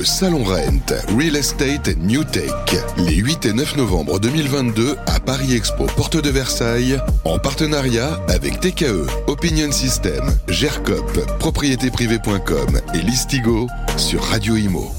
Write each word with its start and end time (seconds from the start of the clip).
le 0.00 0.06
Salon 0.06 0.44
Rent, 0.44 0.94
Real 1.14 1.36
Estate 1.36 1.94
New 1.98 2.24
Tech, 2.24 2.50
les 2.96 3.16
8 3.16 3.44
et 3.44 3.52
9 3.52 3.76
novembre 3.76 4.18
2022 4.18 4.96
à 5.06 5.20
Paris 5.20 5.52
Expo, 5.52 5.84
porte 5.94 6.16
de 6.16 6.30
Versailles, 6.30 6.98
en 7.26 7.38
partenariat 7.38 8.18
avec 8.30 8.60
TKE, 8.60 9.06
Opinion 9.26 9.70
System, 9.70 10.24
GERCOP, 10.48 11.38
propriétéprivée.com 11.38 12.80
et 12.94 13.02
Listigo 13.02 13.66
sur 13.98 14.22
Radio 14.22 14.56
Imo. 14.56 14.90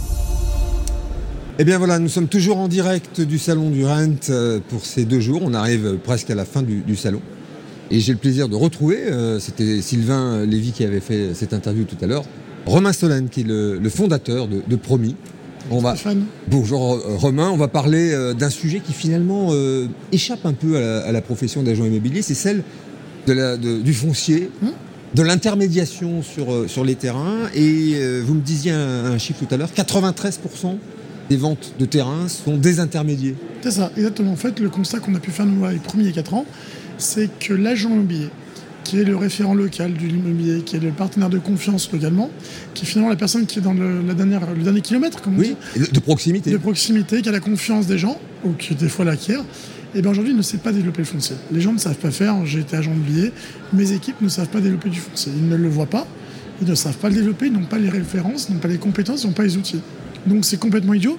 Eh 1.57 1.63
bien 1.63 1.79
voilà, 1.79 1.97
nous 1.97 2.09
sommes 2.09 2.27
toujours 2.27 2.59
en 2.59 2.67
direct 2.67 3.21
du 3.21 3.39
salon 3.39 3.71
du 3.71 3.83
Rent 3.83 4.29
euh, 4.29 4.59
pour 4.69 4.85
ces 4.85 5.05
deux 5.05 5.19
jours. 5.19 5.41
On 5.43 5.55
arrive 5.55 5.97
presque 6.03 6.29
à 6.29 6.35
la 6.35 6.45
fin 6.45 6.61
du, 6.61 6.81
du 6.81 6.95
salon. 6.95 7.21
Et 7.89 8.01
j'ai 8.01 8.11
le 8.11 8.19
plaisir 8.19 8.49
de 8.49 8.55
retrouver, 8.55 8.99
euh, 9.07 9.39
c'était 9.39 9.81
Sylvain 9.81 10.45
Lévy 10.45 10.73
qui 10.73 10.85
avait 10.85 10.99
fait 10.99 11.33
cette 11.33 11.55
interview 11.55 11.85
tout 11.85 11.97
à 12.03 12.05
l'heure, 12.05 12.25
Romain 12.65 12.93
Solène, 12.93 13.29
qui 13.29 13.41
est 13.41 13.47
le, 13.47 13.77
le 13.79 13.89
fondateur 13.89 14.47
de, 14.47 14.61
de 14.67 14.75
Promis. 14.75 15.15
On 15.69 15.79
va, 15.79 15.95
Stéphane. 15.95 16.25
bonjour 16.49 16.93
euh, 16.95 17.15
Romain, 17.17 17.49
on 17.51 17.57
va 17.57 17.67
parler 17.67 18.11
euh, 18.11 18.33
d'un 18.33 18.49
sujet 18.49 18.79
qui 18.79 18.93
finalement 18.93 19.49
euh, 19.51 19.87
échappe 20.11 20.45
un 20.45 20.53
peu 20.53 20.75
à 20.77 20.79
la, 20.81 20.99
à 21.05 21.11
la 21.11 21.21
profession 21.21 21.61
d'agent 21.63 21.85
immobilier, 21.85 22.21
c'est 22.21 22.33
celle 22.33 22.63
de 23.27 23.33
la- 23.33 23.57
de- 23.57 23.79
du 23.79 23.93
foncier, 23.93 24.49
Hum. 24.63 24.71
de 25.13 25.21
l'intermédiation 25.21 26.23
sur, 26.23 26.51
euh, 26.51 26.67
sur 26.67 26.83
les 26.83 26.95
terrains. 26.95 27.47
Et 27.55 27.95
vous 28.25 28.33
me 28.33 28.41
disiez 28.41 28.71
un, 28.71 29.05
un 29.05 29.17
chiffre 29.19 29.45
tout 29.45 29.53
à 29.53 29.57
l'heure, 29.57 29.69
93% 29.75 30.77
des 31.29 31.37
ventes 31.37 31.73
de 31.79 31.85
terrains 31.85 32.27
sont 32.27 32.57
désintermédiés. 32.57 33.35
C'est 33.61 33.71
ça, 33.71 33.91
exactement. 33.95 34.31
En 34.31 34.35
fait, 34.37 34.59
le 34.59 34.69
constat 34.69 34.99
qu'on 34.99 35.13
a 35.15 35.19
pu 35.19 35.31
faire 35.31 35.45
nous 35.45 35.65
y 35.65 36.07
a 36.09 36.11
4 36.11 36.33
ans, 36.33 36.45
c'est 36.97 37.29
que 37.39 37.53
l'agent 37.53 37.89
immobilier, 37.91 38.27
qui 38.91 38.99
est 38.99 39.05
le 39.05 39.15
référent 39.15 39.53
local 39.53 39.93
de 39.93 40.05
l'immobilier, 40.05 40.63
qui 40.63 40.75
est 40.75 40.79
le 40.79 40.89
partenaire 40.91 41.29
de 41.29 41.39
confiance 41.39 41.89
localement, 41.93 42.29
qui 42.73 42.83
est 42.83 42.85
finalement 42.85 43.09
la 43.09 43.15
personne 43.15 43.45
qui 43.45 43.59
est 43.59 43.61
dans 43.61 43.71
le, 43.71 44.01
la 44.05 44.13
dernière, 44.13 44.41
le 44.53 44.63
dernier 44.63 44.81
kilomètre, 44.81 45.21
comme 45.21 45.35
on 45.35 45.39
Oui, 45.39 45.55
dit, 45.77 45.89
de, 45.89 45.99
proximité. 46.01 46.51
de 46.51 46.57
proximité, 46.57 47.21
qui 47.21 47.29
a 47.29 47.31
la 47.31 47.39
confiance 47.39 47.87
des 47.87 47.97
gens, 47.97 48.19
ou 48.43 48.51
qui 48.51 48.75
des 48.75 48.89
fois 48.89 49.05
l'acquiert, 49.05 49.45
et 49.95 50.01
bien 50.01 50.11
aujourd'hui 50.11 50.33
il 50.33 50.37
ne 50.37 50.41
sait 50.41 50.57
pas 50.57 50.73
développer 50.73 50.97
le 50.99 51.05
foncier. 51.05 51.37
Les 51.53 51.61
gens 51.61 51.71
ne 51.71 51.77
savent 51.77 51.95
pas 51.95 52.11
faire, 52.11 52.45
j'ai 52.45 52.59
été 52.59 52.75
agent 52.75 52.91
de 52.93 52.99
billet, 52.99 53.31
mes 53.71 53.93
équipes 53.93 54.19
ne 54.19 54.27
savent 54.27 54.49
pas 54.49 54.59
développer 54.59 54.89
du 54.89 54.99
foncier. 54.99 55.31
Ils 55.33 55.47
ne 55.47 55.55
le 55.55 55.69
voient 55.69 55.85
pas, 55.85 56.05
ils 56.61 56.67
ne 56.67 56.75
savent 56.75 56.97
pas 56.97 57.07
le 57.07 57.15
développer, 57.15 57.45
ils 57.45 57.53
n'ont 57.53 57.63
pas 57.63 57.79
les 57.79 57.87
références, 57.89 58.47
ils 58.49 58.55
n'ont 58.55 58.59
pas 58.59 58.67
les 58.67 58.77
compétences, 58.77 59.23
ils 59.23 59.27
n'ont 59.27 59.33
pas 59.33 59.43
les 59.43 59.55
outils. 59.55 59.79
Donc 60.27 60.43
c'est 60.43 60.59
complètement 60.59 60.95
idiot. 60.95 61.17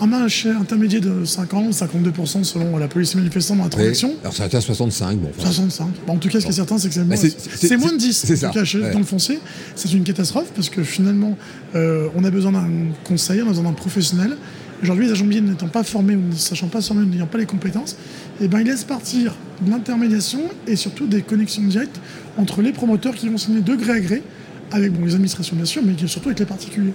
Un 0.00 0.06
marché 0.06 0.50
intermédiaire 0.50 1.00
de 1.00 1.24
50, 1.24 1.72
52% 1.72 2.44
selon 2.44 2.76
la 2.76 2.86
police 2.86 3.14
manifestante 3.16 3.58
dans 3.58 3.64
la 3.64 3.70
transaction. 3.70 4.12
Alors 4.22 4.32
ça 4.34 4.44
atteint 4.44 4.60
65. 4.60 5.18
Bon, 5.18 5.28
enfin, 5.36 5.46
65. 5.50 5.86
Bon, 6.06 6.12
en 6.14 6.16
tout 6.18 6.28
cas, 6.28 6.38
ce 6.40 6.44
qui 6.44 6.50
est 6.50 6.54
certain, 6.54 6.78
c'est 6.78 6.88
que 6.88 6.94
c'est 6.94 7.04
moins, 7.04 7.16
c'est- 7.16 7.76
moins 7.76 7.92
de 7.92 7.96
10. 7.98 8.16
c'est 8.24 8.36
ça, 8.36 8.52
ouais. 8.52 8.92
dans 8.92 8.98
le 9.00 9.04
foncier, 9.04 9.40
c'est 9.74 9.92
une 9.92 10.04
catastrophe 10.04 10.52
parce 10.54 10.68
que 10.68 10.84
finalement, 10.84 11.36
euh, 11.74 12.08
on 12.14 12.22
a 12.24 12.30
besoin 12.30 12.52
d'un 12.52 12.68
conseiller, 13.04 13.42
on 13.42 13.46
a 13.46 13.48
besoin 13.50 13.64
d'un 13.64 13.72
professionnel. 13.72 14.36
Aujourd'hui, 14.82 15.06
les 15.06 15.10
agents 15.12 15.22
immobiliers 15.24 15.40
n'étant 15.40 15.66
pas 15.66 15.82
formés 15.82 16.14
ou 16.14 16.20
ne 16.30 16.32
sachant 16.36 16.68
pas 16.68 16.80
se 16.80 16.88
former, 16.88 17.04
n'ayant 17.04 17.26
pas 17.26 17.38
les 17.38 17.46
compétences, 17.46 17.96
eh 18.40 18.46
ben, 18.46 18.60
ils 18.60 18.66
laissent 18.68 18.84
partir 18.84 19.34
de 19.60 19.70
l'intermédiation 19.72 20.40
et 20.68 20.76
surtout 20.76 21.08
des 21.08 21.22
connexions 21.22 21.64
directes 21.64 21.98
entre 22.36 22.62
les 22.62 22.70
promoteurs 22.72 23.16
qui 23.16 23.28
vont 23.28 23.38
signer 23.38 23.60
de 23.62 23.74
gré 23.74 23.92
à 23.94 24.00
gré 24.00 24.22
avec 24.70 24.92
bon, 24.92 25.04
les 25.04 25.14
administrations 25.14 25.56
bien 25.56 25.64
sûr, 25.64 25.82
mais 25.84 25.94
surtout 26.06 26.28
avec 26.28 26.38
les 26.38 26.46
particuliers. 26.46 26.92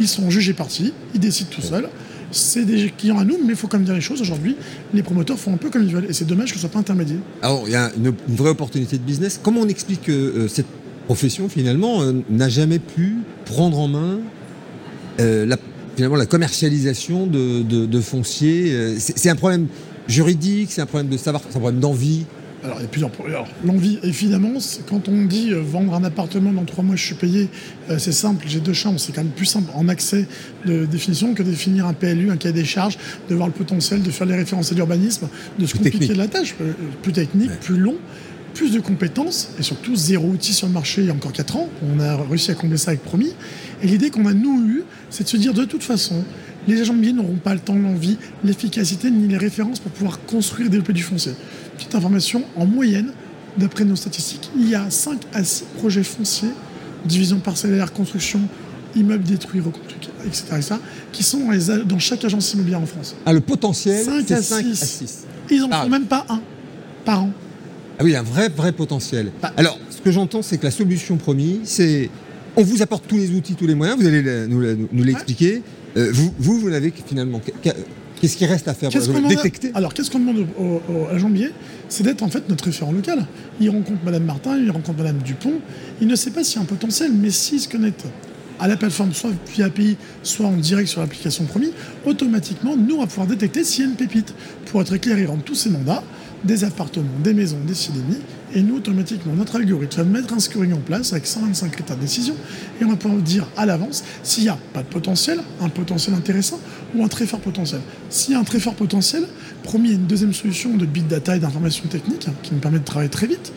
Ils 0.00 0.08
sont 0.08 0.28
jugés 0.30 0.54
partis, 0.54 0.92
ils 1.14 1.20
décident 1.20 1.50
tout 1.52 1.62
seuls. 1.62 1.88
C'est 2.32 2.64
des 2.64 2.90
clients 2.96 3.18
à 3.18 3.24
nous, 3.24 3.38
mais 3.42 3.50
il 3.50 3.56
faut 3.56 3.66
quand 3.66 3.78
même 3.78 3.84
dire 3.84 3.94
les 3.94 4.00
choses. 4.00 4.20
Aujourd'hui, 4.20 4.56
les 4.94 5.02
promoteurs 5.02 5.38
font 5.38 5.52
un 5.52 5.56
peu 5.56 5.70
comme 5.70 5.82
ils 5.82 5.92
veulent 5.92 6.06
et 6.08 6.12
c'est 6.12 6.26
dommage 6.26 6.50
que 6.50 6.54
ce 6.54 6.60
soit 6.60 6.70
pas 6.70 6.78
intermédiaire. 6.78 7.18
Alors, 7.42 7.64
il 7.66 7.72
y 7.72 7.76
a 7.76 7.90
une, 7.96 8.12
vraie 8.28 8.50
opportunité 8.50 8.98
de 8.98 9.02
business. 9.02 9.40
Comment 9.42 9.60
on 9.62 9.68
explique 9.68 10.02
que 10.02 10.12
euh, 10.12 10.48
cette 10.48 10.66
profession, 11.06 11.48
finalement, 11.48 12.02
euh, 12.02 12.12
n'a 12.30 12.48
jamais 12.48 12.78
pu 12.78 13.16
prendre 13.46 13.78
en 13.78 13.88
main 13.88 14.18
euh, 15.18 15.46
la, 15.46 15.56
commercialisation 16.26 17.26
de, 17.26 17.62
de, 17.62 17.84
de 17.84 18.00
foncier 18.00 18.98
C'est 18.98 19.18
c'est 19.18 19.28
un 19.28 19.36
problème 19.36 19.66
juridique, 20.08 20.72
c'est 20.72 20.80
un 20.80 20.86
problème 20.86 21.10
de 21.10 21.18
savoir, 21.18 21.42
c'est 21.48 21.56
un 21.56 21.60
problème 21.60 21.80
d'envie. 21.80 22.24
Alors, 22.62 22.76
il 22.78 22.82
y 22.82 22.84
a 22.84 22.88
plusieurs. 22.88 23.10
Alors, 23.26 23.48
L'envie, 23.64 23.98
évidemment, 24.02 24.52
quand 24.88 25.08
on 25.08 25.24
dit 25.24 25.52
euh, 25.52 25.60
vendre 25.60 25.94
un 25.94 26.04
appartement 26.04 26.52
dans 26.52 26.64
trois 26.64 26.84
mois, 26.84 26.96
je 26.96 27.04
suis 27.04 27.14
payé, 27.14 27.48
euh, 27.88 27.98
c'est 27.98 28.12
simple, 28.12 28.44
j'ai 28.48 28.60
deux 28.60 28.72
chambres, 28.72 29.00
c'est 29.00 29.12
quand 29.12 29.22
même 29.22 29.32
plus 29.32 29.46
simple 29.46 29.70
en 29.74 29.88
accès 29.88 30.26
de 30.66 30.84
définition 30.84 31.34
que 31.34 31.42
de 31.42 31.50
définir 31.50 31.86
un 31.86 31.94
PLU, 31.94 32.30
un 32.30 32.36
cahier 32.36 32.54
des 32.54 32.64
charges, 32.64 32.98
de 33.28 33.34
voir 33.34 33.48
le 33.48 33.54
potentiel, 33.54 34.02
de 34.02 34.10
faire 34.10 34.26
les 34.26 34.36
références 34.36 34.72
à 34.72 34.74
l'urbanisme, 34.74 35.28
de 35.58 35.66
se 35.66 35.70
Plus 35.70 35.78
compliquer 35.78 35.98
technique. 35.98 36.18
la 36.18 36.28
tâche, 36.28 36.54
euh, 36.60 36.72
plus 37.02 37.12
technique, 37.12 37.50
plus 37.60 37.78
long, 37.78 37.96
plus 38.54 38.72
de 38.72 38.80
compétences 38.80 39.50
et 39.58 39.62
surtout 39.62 39.96
zéro 39.96 40.28
outil 40.28 40.52
sur 40.52 40.66
le 40.66 40.72
marché 40.72 41.02
il 41.02 41.06
y 41.06 41.10
a 41.10 41.14
encore 41.14 41.32
quatre 41.32 41.56
ans. 41.56 41.68
On 41.82 42.00
a 42.00 42.16
réussi 42.16 42.50
à 42.50 42.54
combler 42.54 42.76
ça 42.76 42.90
avec 42.90 43.02
Promis. 43.02 43.32
Et 43.82 43.86
l'idée 43.86 44.10
qu'on 44.10 44.26
a 44.26 44.34
nous 44.34 44.66
eue, 44.66 44.82
c'est 45.08 45.24
de 45.24 45.28
se 45.28 45.36
dire 45.36 45.54
de 45.54 45.64
toute 45.64 45.82
façon, 45.82 46.24
les 46.68 46.80
agents 46.80 46.92
immobiliers 46.92 47.14
n'auront 47.14 47.36
pas 47.36 47.54
le 47.54 47.60
temps, 47.60 47.74
l'envie, 47.74 48.18
l'efficacité 48.44 49.10
ni 49.10 49.28
les 49.28 49.38
références 49.38 49.78
pour 49.78 49.92
pouvoir 49.92 50.20
construire 50.26 50.66
et 50.66 50.70
développer 50.70 50.92
du 50.92 51.02
foncier. 51.02 51.32
Petite 51.80 51.94
information, 51.94 52.42
en 52.56 52.66
moyenne, 52.66 53.10
d'après 53.56 53.86
nos 53.86 53.96
statistiques, 53.96 54.50
il 54.54 54.68
y 54.68 54.74
a 54.74 54.90
5 54.90 55.18
à 55.32 55.42
6 55.42 55.64
projets 55.78 56.02
fonciers, 56.02 56.50
division 57.06 57.38
parcellaire, 57.38 57.90
construction, 57.94 58.38
immeubles 58.94 59.24
détruits, 59.24 59.60
reconstruits, 59.60 59.96
etc., 60.26 60.44
etc., 60.56 60.74
qui 61.10 61.22
sont 61.22 61.38
dans, 61.46 61.50
les 61.52 61.70
a- 61.70 61.78
dans 61.78 61.98
chaque 61.98 62.22
agence 62.22 62.52
immobilière 62.52 62.82
en 62.82 62.86
France. 62.86 63.16
Ah, 63.24 63.32
le 63.32 63.40
potentiel, 63.40 64.04
5 64.04 64.24
c'est 64.28 64.34
à 64.34 64.42
5 64.42 64.66
à 64.66 64.74
6. 64.74 64.76
6. 64.76 65.18
Ils 65.50 65.62
en 65.62 65.68
Ah 65.72 65.82
font 65.84 65.88
même 65.88 66.04
pas 66.04 66.26
un 66.28 66.42
par 67.06 67.22
an. 67.22 67.30
Ah 67.98 68.04
oui, 68.04 68.14
un 68.14 68.22
vrai, 68.22 68.50
vrai 68.50 68.72
potentiel. 68.72 69.32
Bah- 69.40 69.54
Alors, 69.56 69.78
ce 69.88 70.02
que 70.02 70.10
j'entends, 70.10 70.42
c'est 70.42 70.58
que 70.58 70.64
la 70.64 70.70
solution 70.70 71.16
promise, 71.16 71.60
c'est 71.64 72.10
on 72.56 72.62
vous 72.62 72.82
apporte 72.82 73.06
tous 73.08 73.16
les 73.16 73.30
outils, 73.30 73.54
tous 73.54 73.66
les 73.66 73.74
moyens, 73.74 73.98
vous 73.98 74.06
allez 74.06 74.22
nous, 74.48 75.02
l'expliquer. 75.02 75.62
Euh, 75.96 76.10
vous, 76.12 76.34
vous, 76.38 76.58
vous 76.60 76.68
n'avez 76.70 76.92
finalement. 77.06 77.40
Qu'est-ce 78.20 78.36
qui 78.36 78.46
reste 78.46 78.68
à 78.68 78.74
faire 78.74 78.90
pour 78.90 79.16
à- 79.16 79.28
Détecter 79.28 79.70
Alors, 79.74 79.94
qu'est-ce 79.94 80.10
qu'on 80.10 80.18
demande 80.18 80.46
au, 80.58 80.62
au- 80.92 81.06
agent 81.14 81.28
billet 81.30 81.52
C'est 81.88 82.02
d'être 82.02 82.22
en 82.22 82.28
fait 82.28 82.48
notre 82.48 82.64
référent 82.64 82.92
local. 82.92 83.26
Il 83.60 83.70
rencontre 83.70 83.98
Madame 84.04 84.24
Martin, 84.24 84.58
il 84.58 84.70
rencontre 84.70 84.98
Madame 84.98 85.18
Dupont. 85.18 85.54
Il 86.00 86.06
ne 86.08 86.16
sait 86.16 86.30
pas 86.30 86.44
s'il 86.44 86.56
y 86.56 86.58
a 86.58 86.62
un 86.62 86.66
potentiel, 86.66 87.12
mais 87.12 87.30
s'il 87.30 87.60
se 87.60 87.68
connecte 87.68 88.04
à 88.58 88.68
la 88.68 88.76
plateforme, 88.76 89.14
soit 89.14 89.30
via 89.54 89.66
API, 89.66 89.96
soit 90.22 90.46
en 90.46 90.52
direct 90.56 90.88
sur 90.88 91.00
l'application 91.00 91.44
Promis, 91.44 91.70
automatiquement, 92.04 92.76
nous, 92.76 92.96
on 92.96 93.00
va 93.00 93.06
pouvoir 93.06 93.26
détecter 93.26 93.64
s'il 93.64 93.84
y 93.84 93.86
a 93.86 93.90
une 93.90 93.96
pépite. 93.96 94.34
Pour 94.66 94.82
être 94.82 94.92
éclairé 94.92 95.24
dans 95.24 95.38
tous 95.38 95.54
ces 95.54 95.70
mandats, 95.70 96.02
des 96.44 96.64
appartements, 96.64 97.06
des 97.24 97.32
maisons, 97.34 97.56
des 97.66 97.74
CDMI, 97.74 98.16
et 98.54 98.62
nous, 98.62 98.76
automatiquement, 98.76 99.32
notre 99.34 99.56
algorithme 99.56 100.02
va 100.02 100.04
mettre 100.04 100.34
un 100.34 100.40
scoring 100.40 100.72
en 100.72 100.78
place 100.80 101.12
avec 101.12 101.26
125 101.26 101.70
critères 101.70 101.96
de 101.96 102.02
décision, 102.02 102.34
et 102.80 102.84
on 102.84 102.88
va 102.88 102.96
pouvoir 102.96 103.20
dire 103.22 103.46
à 103.56 103.64
l'avance 103.64 104.02
s'il 104.22 104.42
n'y 104.44 104.48
a 104.50 104.58
pas 104.74 104.82
de 104.82 104.88
potentiel, 104.88 105.38
un 105.62 105.68
potentiel 105.68 106.14
intéressant, 106.14 106.58
ou 106.94 107.04
un 107.04 107.08
très 107.08 107.26
fort 107.26 107.40
potentiel. 107.40 107.80
S'il 108.08 108.32
y 108.32 108.36
a 108.36 108.40
un 108.40 108.44
très 108.44 108.60
fort 108.60 108.74
potentiel, 108.74 109.24
promis, 109.62 109.92
une 109.92 110.06
deuxième 110.06 110.32
solution 110.34 110.76
de 110.76 110.86
big 110.86 111.06
data 111.06 111.36
et 111.36 111.40
d'information 111.40 111.86
technique 111.88 112.26
hein, 112.28 112.32
qui 112.42 112.52
nous 112.54 112.60
permet 112.60 112.78
de 112.78 112.84
travailler 112.84 113.10
très 113.10 113.26
vite. 113.26 113.52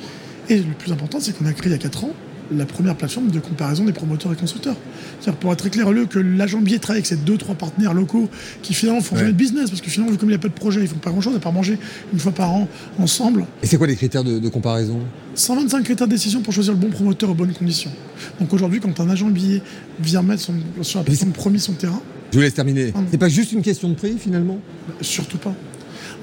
Et 0.49 0.57
le 0.57 0.73
plus 0.77 0.91
important, 0.91 1.19
c'est 1.19 1.37
qu'on 1.37 1.45
a 1.45 1.53
créé 1.53 1.69
il 1.69 1.71
y 1.71 1.75
a 1.75 1.77
4 1.77 2.03
ans 2.05 2.11
la 2.51 2.65
première 2.65 2.95
plateforme 2.95 3.31
de 3.31 3.39
comparaison 3.39 3.85
des 3.85 3.93
promoteurs 3.93 4.31
et 4.33 4.35
constructeurs. 4.35 4.75
C'est-à-dire 5.21 5.39
pour 5.39 5.53
être 5.53 5.59
très 5.59 5.69
clair, 5.69 5.87
au 5.87 5.93
lieu 5.93 6.05
que 6.05 6.19
l'agent 6.19 6.59
billet 6.59 6.77
travaille 6.77 6.97
avec 6.97 7.07
ses 7.07 7.15
deux, 7.15 7.37
trois 7.37 7.55
partenaires 7.55 7.93
locaux 7.93 8.29
qui 8.61 8.73
finalement 8.73 8.99
font 9.01 9.15
Ouais. 9.15 9.21
jamais 9.21 9.31
de 9.31 9.37
business, 9.37 9.69
parce 9.69 9.81
que 9.81 9.89
finalement, 9.89 10.11
vu 10.11 10.17
comme 10.17 10.27
il 10.29 10.33
n'y 10.33 10.35
a 10.35 10.39
pas 10.39 10.49
de 10.49 10.53
projet, 10.53 10.81
ils 10.81 10.87
font 10.87 10.97
pas 10.97 11.09
grand-chose 11.09 11.35
à 11.35 11.39
part 11.39 11.53
manger 11.53 11.79
une 12.11 12.19
fois 12.19 12.33
par 12.33 12.51
an 12.51 12.67
ensemble. 12.99 13.45
Et 13.63 13.65
c'est 13.67 13.77
quoi 13.77 13.87
les 13.87 13.95
critères 13.95 14.25
de, 14.25 14.39
de 14.39 14.49
comparaison? 14.49 14.99
125 15.35 15.83
critères 15.83 16.05
de 16.07 16.11
décision 16.11 16.41
pour 16.41 16.53
choisir 16.53 16.73
le 16.73 16.79
bon 16.79 16.89
promoteur 16.89 17.29
aux 17.29 17.33
bonnes 17.33 17.53
conditions. 17.53 17.91
Donc 18.39 18.53
aujourd'hui, 18.53 18.81
quand 18.81 18.99
un 18.99 19.09
agent 19.09 19.29
billet 19.29 19.61
vient 20.01 20.21
mettre 20.21 20.41
son, 20.41 20.53
sur 20.81 20.99
la 20.99 21.05
plateforme 21.05 21.31
promis 21.31 21.59
son 21.59 21.73
terrain, 21.73 22.01
Je 22.33 22.39
vous 22.39 22.41
laisse 22.41 22.55
terminer. 22.55 22.91
C'est 23.11 23.19
pas 23.19 23.29
juste 23.29 23.51
une 23.51 23.61
question 23.61 23.89
de 23.89 23.93
prix 23.93 24.17
finalement? 24.17 24.57
Surtout 25.01 25.37
pas. 25.37 25.53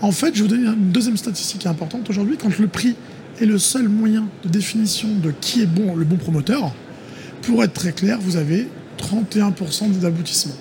En 0.00 0.10
fait, 0.10 0.34
je 0.34 0.42
vais 0.42 0.48
vous 0.48 0.56
donner 0.56 0.66
une 0.66 0.90
deuxième 0.90 1.16
statistique 1.16 1.66
importante 1.66 2.10
aujourd'hui. 2.10 2.36
Quand 2.36 2.58
le 2.58 2.66
prix 2.66 2.96
est 3.40 3.46
le 3.46 3.58
seul 3.58 3.88
moyen 3.88 4.26
de 4.42 4.48
définition 4.48 5.06
de 5.14 5.30
qui 5.30 5.62
est 5.62 5.66
bon, 5.66 5.94
le 5.94 6.04
bon 6.04 6.16
promoteur, 6.16 6.74
pour 7.42 7.62
être 7.62 7.74
très 7.74 7.92
clair, 7.92 8.18
vous 8.20 8.36
avez 8.36 8.66
31% 8.98 10.00
d'aboutissement. 10.00 10.54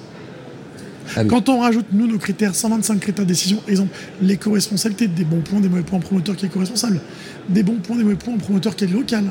Ah 1.16 1.22
oui. 1.24 1.28
Quand 1.28 1.50
on 1.50 1.62
rajoute, 1.62 1.88
nous, 1.94 2.06
nos 2.06 2.20
critères, 2.20 2.54
125 2.54 3.00
critères 3.00 3.26
de 3.26 3.30
décision, 3.30 3.60
exemple, 3.68 3.90
l'éco-responsabilité, 4.22 5.08
des 5.08 5.24
bons 5.24 5.42
points, 5.42 5.62
des 5.62 5.68
mauvais 5.68 5.82
points 5.82 5.98
en 5.98 6.02
promoteur 6.02 6.36
qui 6.36 6.46
est 6.46 6.50
éco-responsable, 6.50 7.02
des 7.50 7.64
bons 7.64 7.78
points, 7.78 7.98
des 7.98 8.04
mauvais 8.04 8.18
points 8.18 8.36
en 8.36 8.38
promoteur 8.38 8.76
qui 8.76 8.84
est 8.84 8.88
local, 8.88 9.24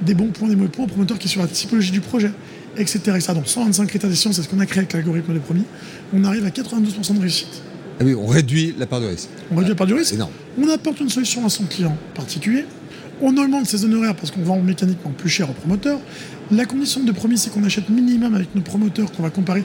des 0.00 0.14
bons 0.14 0.28
points, 0.28 0.48
des 0.48 0.56
mauvais 0.56 0.70
points 0.70 0.86
en 0.86 0.88
promoteur 0.88 1.18
qui 1.18 1.28
est 1.28 1.30
sur 1.30 1.42
la 1.42 1.46
typologie 1.46 1.90
du 1.90 2.00
projet, 2.00 2.30
etc. 2.76 2.98
etc. 3.16 3.32
Donc 3.34 3.48
125 3.48 3.86
critères 3.86 4.08
de 4.08 4.12
décision, 4.12 4.32
c'est 4.32 4.42
ce 4.42 4.48
qu'on 4.48 4.60
a 4.60 4.66
créé 4.66 4.80
avec 4.80 4.92
l'algorithme 4.92 5.32
des 5.32 5.40
promis. 5.40 5.64
On 6.12 6.24
arrive 6.24 6.44
à 6.44 6.50
92% 6.50 7.14
de 7.14 7.20
réussite. 7.20 7.62
Ah 8.00 8.04
oui, 8.04 8.14
on 8.14 8.26
réduit 8.26 8.74
la 8.78 8.86
part 8.86 9.00
de 9.00 9.06
risque. 9.06 9.28
On 9.50 9.56
réduit 9.56 9.70
la 9.70 9.74
part 9.74 9.86
du 9.86 9.94
risque. 9.94 10.14
énorme. 10.14 10.30
On 10.60 10.68
apporte 10.68 11.00
une 11.00 11.08
solution 11.08 11.44
à 11.44 11.48
son 11.48 11.64
client 11.64 11.96
particulier. 12.14 12.64
On 13.20 13.36
augmente 13.36 13.66
ses 13.66 13.84
honoraires 13.84 14.14
parce 14.14 14.30
qu'on 14.30 14.42
vend 14.42 14.60
mécaniquement 14.60 15.10
plus 15.10 15.28
cher 15.28 15.50
aux 15.50 15.54
promoteurs. 15.54 15.98
La 16.52 16.64
condition 16.64 17.02
de 17.02 17.10
promis, 17.10 17.36
c'est 17.36 17.50
qu'on 17.50 17.64
achète 17.64 17.88
minimum 17.88 18.34
avec 18.34 18.54
nos 18.54 18.62
promoteurs 18.62 19.10
qu'on 19.10 19.24
va 19.24 19.30
comparer 19.30 19.64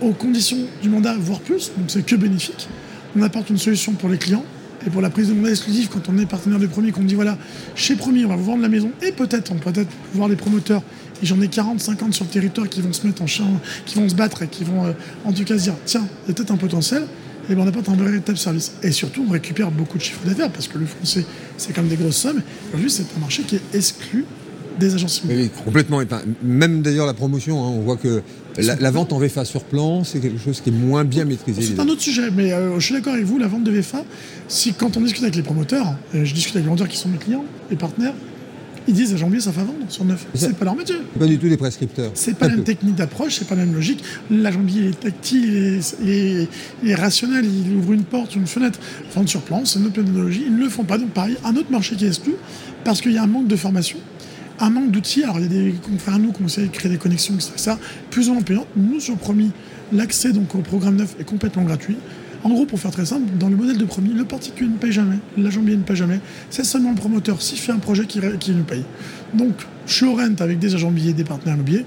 aux 0.00 0.12
conditions 0.12 0.58
du 0.82 0.88
mandat, 0.88 1.14
voire 1.18 1.40
plus. 1.40 1.70
Donc 1.76 1.86
c'est 1.88 2.04
que 2.04 2.16
bénéfique. 2.16 2.68
On 3.16 3.22
apporte 3.22 3.50
une 3.50 3.58
solution 3.58 3.92
pour 3.92 4.08
les 4.08 4.18
clients 4.18 4.44
et 4.86 4.90
pour 4.90 5.02
la 5.02 5.10
prise 5.10 5.28
de 5.28 5.34
mandat 5.34 5.50
exclusif 5.50 5.88
quand 5.88 6.08
on 6.08 6.18
est 6.18 6.26
partenaire 6.26 6.58
de 6.58 6.66
promis, 6.66 6.92
qu'on 6.92 7.02
dit 7.02 7.14
voilà, 7.14 7.36
chez 7.74 7.96
promis, 7.96 8.24
on 8.24 8.28
va 8.28 8.36
vous 8.36 8.44
vendre 8.44 8.62
la 8.62 8.68
maison 8.68 8.90
et 9.02 9.12
peut-être, 9.12 9.52
on 9.52 9.56
peut 9.56 9.72
peut-être 9.72 9.90
voir 10.14 10.28
les 10.28 10.36
promoteurs 10.36 10.82
et 11.22 11.26
j'en 11.26 11.40
ai 11.40 11.48
40, 11.48 11.80
50 11.80 12.14
sur 12.14 12.24
le 12.24 12.30
territoire 12.30 12.68
qui 12.68 12.80
vont 12.80 12.92
se 12.92 13.06
mettre 13.06 13.22
en 13.22 13.26
champ, 13.26 13.60
qui 13.86 13.96
vont 13.96 14.08
se 14.08 14.14
battre 14.14 14.42
et 14.42 14.48
qui 14.48 14.64
vont 14.64 14.86
euh, 14.86 14.92
en 15.24 15.32
tout 15.32 15.44
cas 15.44 15.58
se 15.58 15.64
dire 15.64 15.74
tiens, 15.84 16.06
il 16.24 16.28
y 16.28 16.30
a 16.32 16.34
peut-être 16.34 16.50
un 16.50 16.56
potentiel, 16.56 17.02
et 17.48 17.54
ben 17.54 17.62
on 17.62 17.66
apporte 17.66 17.88
un 17.88 17.96
véritable 17.96 18.38
service. 18.38 18.72
Et 18.82 18.92
surtout, 18.92 19.24
on 19.28 19.32
récupère 19.32 19.70
beaucoup 19.70 19.98
de 19.98 20.02
chiffre 20.02 20.24
d'affaires 20.24 20.50
parce 20.50 20.68
que 20.68 20.78
le 20.78 20.86
français, 20.86 21.24
c'est 21.56 21.72
quand 21.72 21.82
même 21.82 21.90
des 21.90 21.96
grosses 21.96 22.16
sommes. 22.16 22.42
Aujourd'hui, 22.68 22.90
c'est 22.90 23.04
un 23.16 23.20
marché 23.20 23.42
qui 23.42 23.56
est 23.56 23.74
exclu 23.74 24.24
des 24.78 24.94
agences. 24.94 25.22
Oui, 25.28 25.50
complètement. 25.64 26.00
Même 26.42 26.82
d'ailleurs 26.82 27.06
la 27.06 27.14
promotion, 27.14 27.62
hein, 27.62 27.68
on 27.68 27.80
voit 27.80 27.96
que 27.96 28.22
la, 28.62 28.90
vente 28.90 29.12
en 29.12 29.18
VFA 29.18 29.44
sur 29.44 29.64
plan, 29.64 30.04
c'est 30.04 30.20
quelque 30.20 30.40
chose 30.40 30.60
qui 30.60 30.70
est 30.70 30.72
moins 30.72 31.04
bien 31.04 31.24
maîtrisé. 31.24 31.62
C'est 31.62 31.80
un 31.80 31.88
autre 31.88 32.02
sujet, 32.02 32.30
mais 32.30 32.52
euh, 32.52 32.78
je 32.78 32.84
suis 32.84 32.94
d'accord 32.94 33.14
avec 33.14 33.24
vous, 33.24 33.38
la 33.38 33.48
vente 33.48 33.64
de 33.64 33.70
VFA, 33.70 34.04
si 34.48 34.72
quand 34.72 34.96
on 34.96 35.00
discute 35.00 35.22
avec 35.22 35.36
les 35.36 35.42
promoteurs, 35.42 35.94
euh, 36.14 36.24
je 36.24 36.34
discute 36.34 36.54
avec 36.56 36.64
les 36.64 36.70
vendeurs 36.70 36.88
qui 36.88 36.96
sont 36.96 37.08
mes 37.08 37.18
clients, 37.18 37.44
les 37.70 37.76
partenaires, 37.76 38.14
ils 38.88 38.94
disent 38.94 39.12
à 39.12 39.16
janvier 39.16 39.40
ça 39.40 39.50
va 39.50 39.62
vendre 39.62 39.78
sur 39.88 40.04
neuf. 40.04 40.26
C'est 40.34 40.56
pas 40.56 40.64
leur 40.64 40.74
métier. 40.74 40.96
Pas 41.18 41.26
du 41.26 41.38
tout 41.38 41.48
des 41.48 41.56
prescripteurs. 41.56 42.10
C'est 42.14 42.36
pas 42.36 42.48
la 42.48 42.56
même 42.56 42.64
technique 42.64 42.94
d'approche, 42.94 43.36
c'est 43.38 43.46
pas 43.46 43.54
la 43.54 43.64
même 43.64 43.74
logique. 43.74 44.02
La 44.30 44.50
jambier 44.50 44.88
est 44.88 45.00
tactile, 45.00 45.80
il 46.02 46.48
est, 46.84 46.94
rationnel, 46.94 47.44
il 47.44 47.76
ouvre 47.76 47.92
une 47.92 48.04
porte, 48.04 48.34
une 48.34 48.46
fenêtre. 48.46 48.78
Vente 49.14 49.28
sur 49.28 49.42
plan, 49.42 49.64
c'est 49.64 49.78
une 49.78 49.86
autre 49.86 50.00
méthodologie. 50.00 50.44
Ils 50.46 50.56
ne 50.56 50.64
le 50.64 50.68
font 50.68 50.84
pas. 50.84 50.98
Donc 50.98 51.10
pareil, 51.10 51.36
un 51.44 51.54
autre 51.56 51.70
marché 51.70 51.94
qui 51.94 52.04
est 52.04 52.08
exclu 52.08 52.34
parce 52.84 53.00
qu'il 53.00 53.12
y 53.12 53.18
a 53.18 53.22
un 53.22 53.28
manque 53.28 53.48
de 53.48 53.56
formation 53.56 53.98
un 54.60 54.70
manque 54.70 54.90
d'outils. 54.90 55.24
Alors, 55.24 55.38
il 55.38 55.42
y 55.42 55.46
a 55.46 55.48
des 55.48 55.74
nous 56.18 56.32
qui 56.32 56.42
ont 56.42 56.46
essayé 56.46 56.66
de 56.66 56.72
créer 56.72 56.90
des 56.90 56.98
connexions, 56.98 57.34
etc. 57.34 57.52
Ça, 57.56 57.78
plus 58.10 58.28
ou 58.28 58.34
moins 58.34 58.42
payant. 58.42 58.66
Nous, 58.76 59.00
sur 59.00 59.16
Promis, 59.16 59.50
l'accès 59.92 60.32
donc 60.32 60.54
au 60.54 60.58
programme 60.58 60.96
neuf 60.96 61.16
est 61.18 61.24
complètement 61.24 61.62
gratuit. 61.62 61.96
En 62.42 62.48
gros, 62.50 62.64
pour 62.64 62.80
faire 62.80 62.90
très 62.90 63.04
simple, 63.04 63.24
dans 63.38 63.48
le 63.48 63.56
modèle 63.56 63.76
de 63.76 63.84
Promis, 63.84 64.14
le 64.14 64.24
particulier 64.24 64.70
ne 64.70 64.76
paye 64.76 64.92
jamais, 64.92 65.16
la 65.36 65.50
jambier 65.50 65.76
ne 65.76 65.82
paye 65.82 65.96
jamais. 65.96 66.20
C'est 66.48 66.64
seulement 66.64 66.90
le 66.90 66.96
promoteur, 66.96 67.42
s'il 67.42 67.58
fait 67.58 67.72
un 67.72 67.78
projet, 67.78 68.06
qui, 68.06 68.20
qui 68.38 68.52
nous 68.52 68.64
paye. 68.64 68.84
Donc, 69.34 69.52
je 69.86 69.92
suis 69.92 70.06
au 70.06 70.14
rent 70.14 70.34
avec 70.38 70.58
des 70.58 70.74
agents 70.74 70.90
billets, 70.90 71.12
des 71.12 71.24
partenaires 71.24 71.56
immobiliers. 71.56 71.84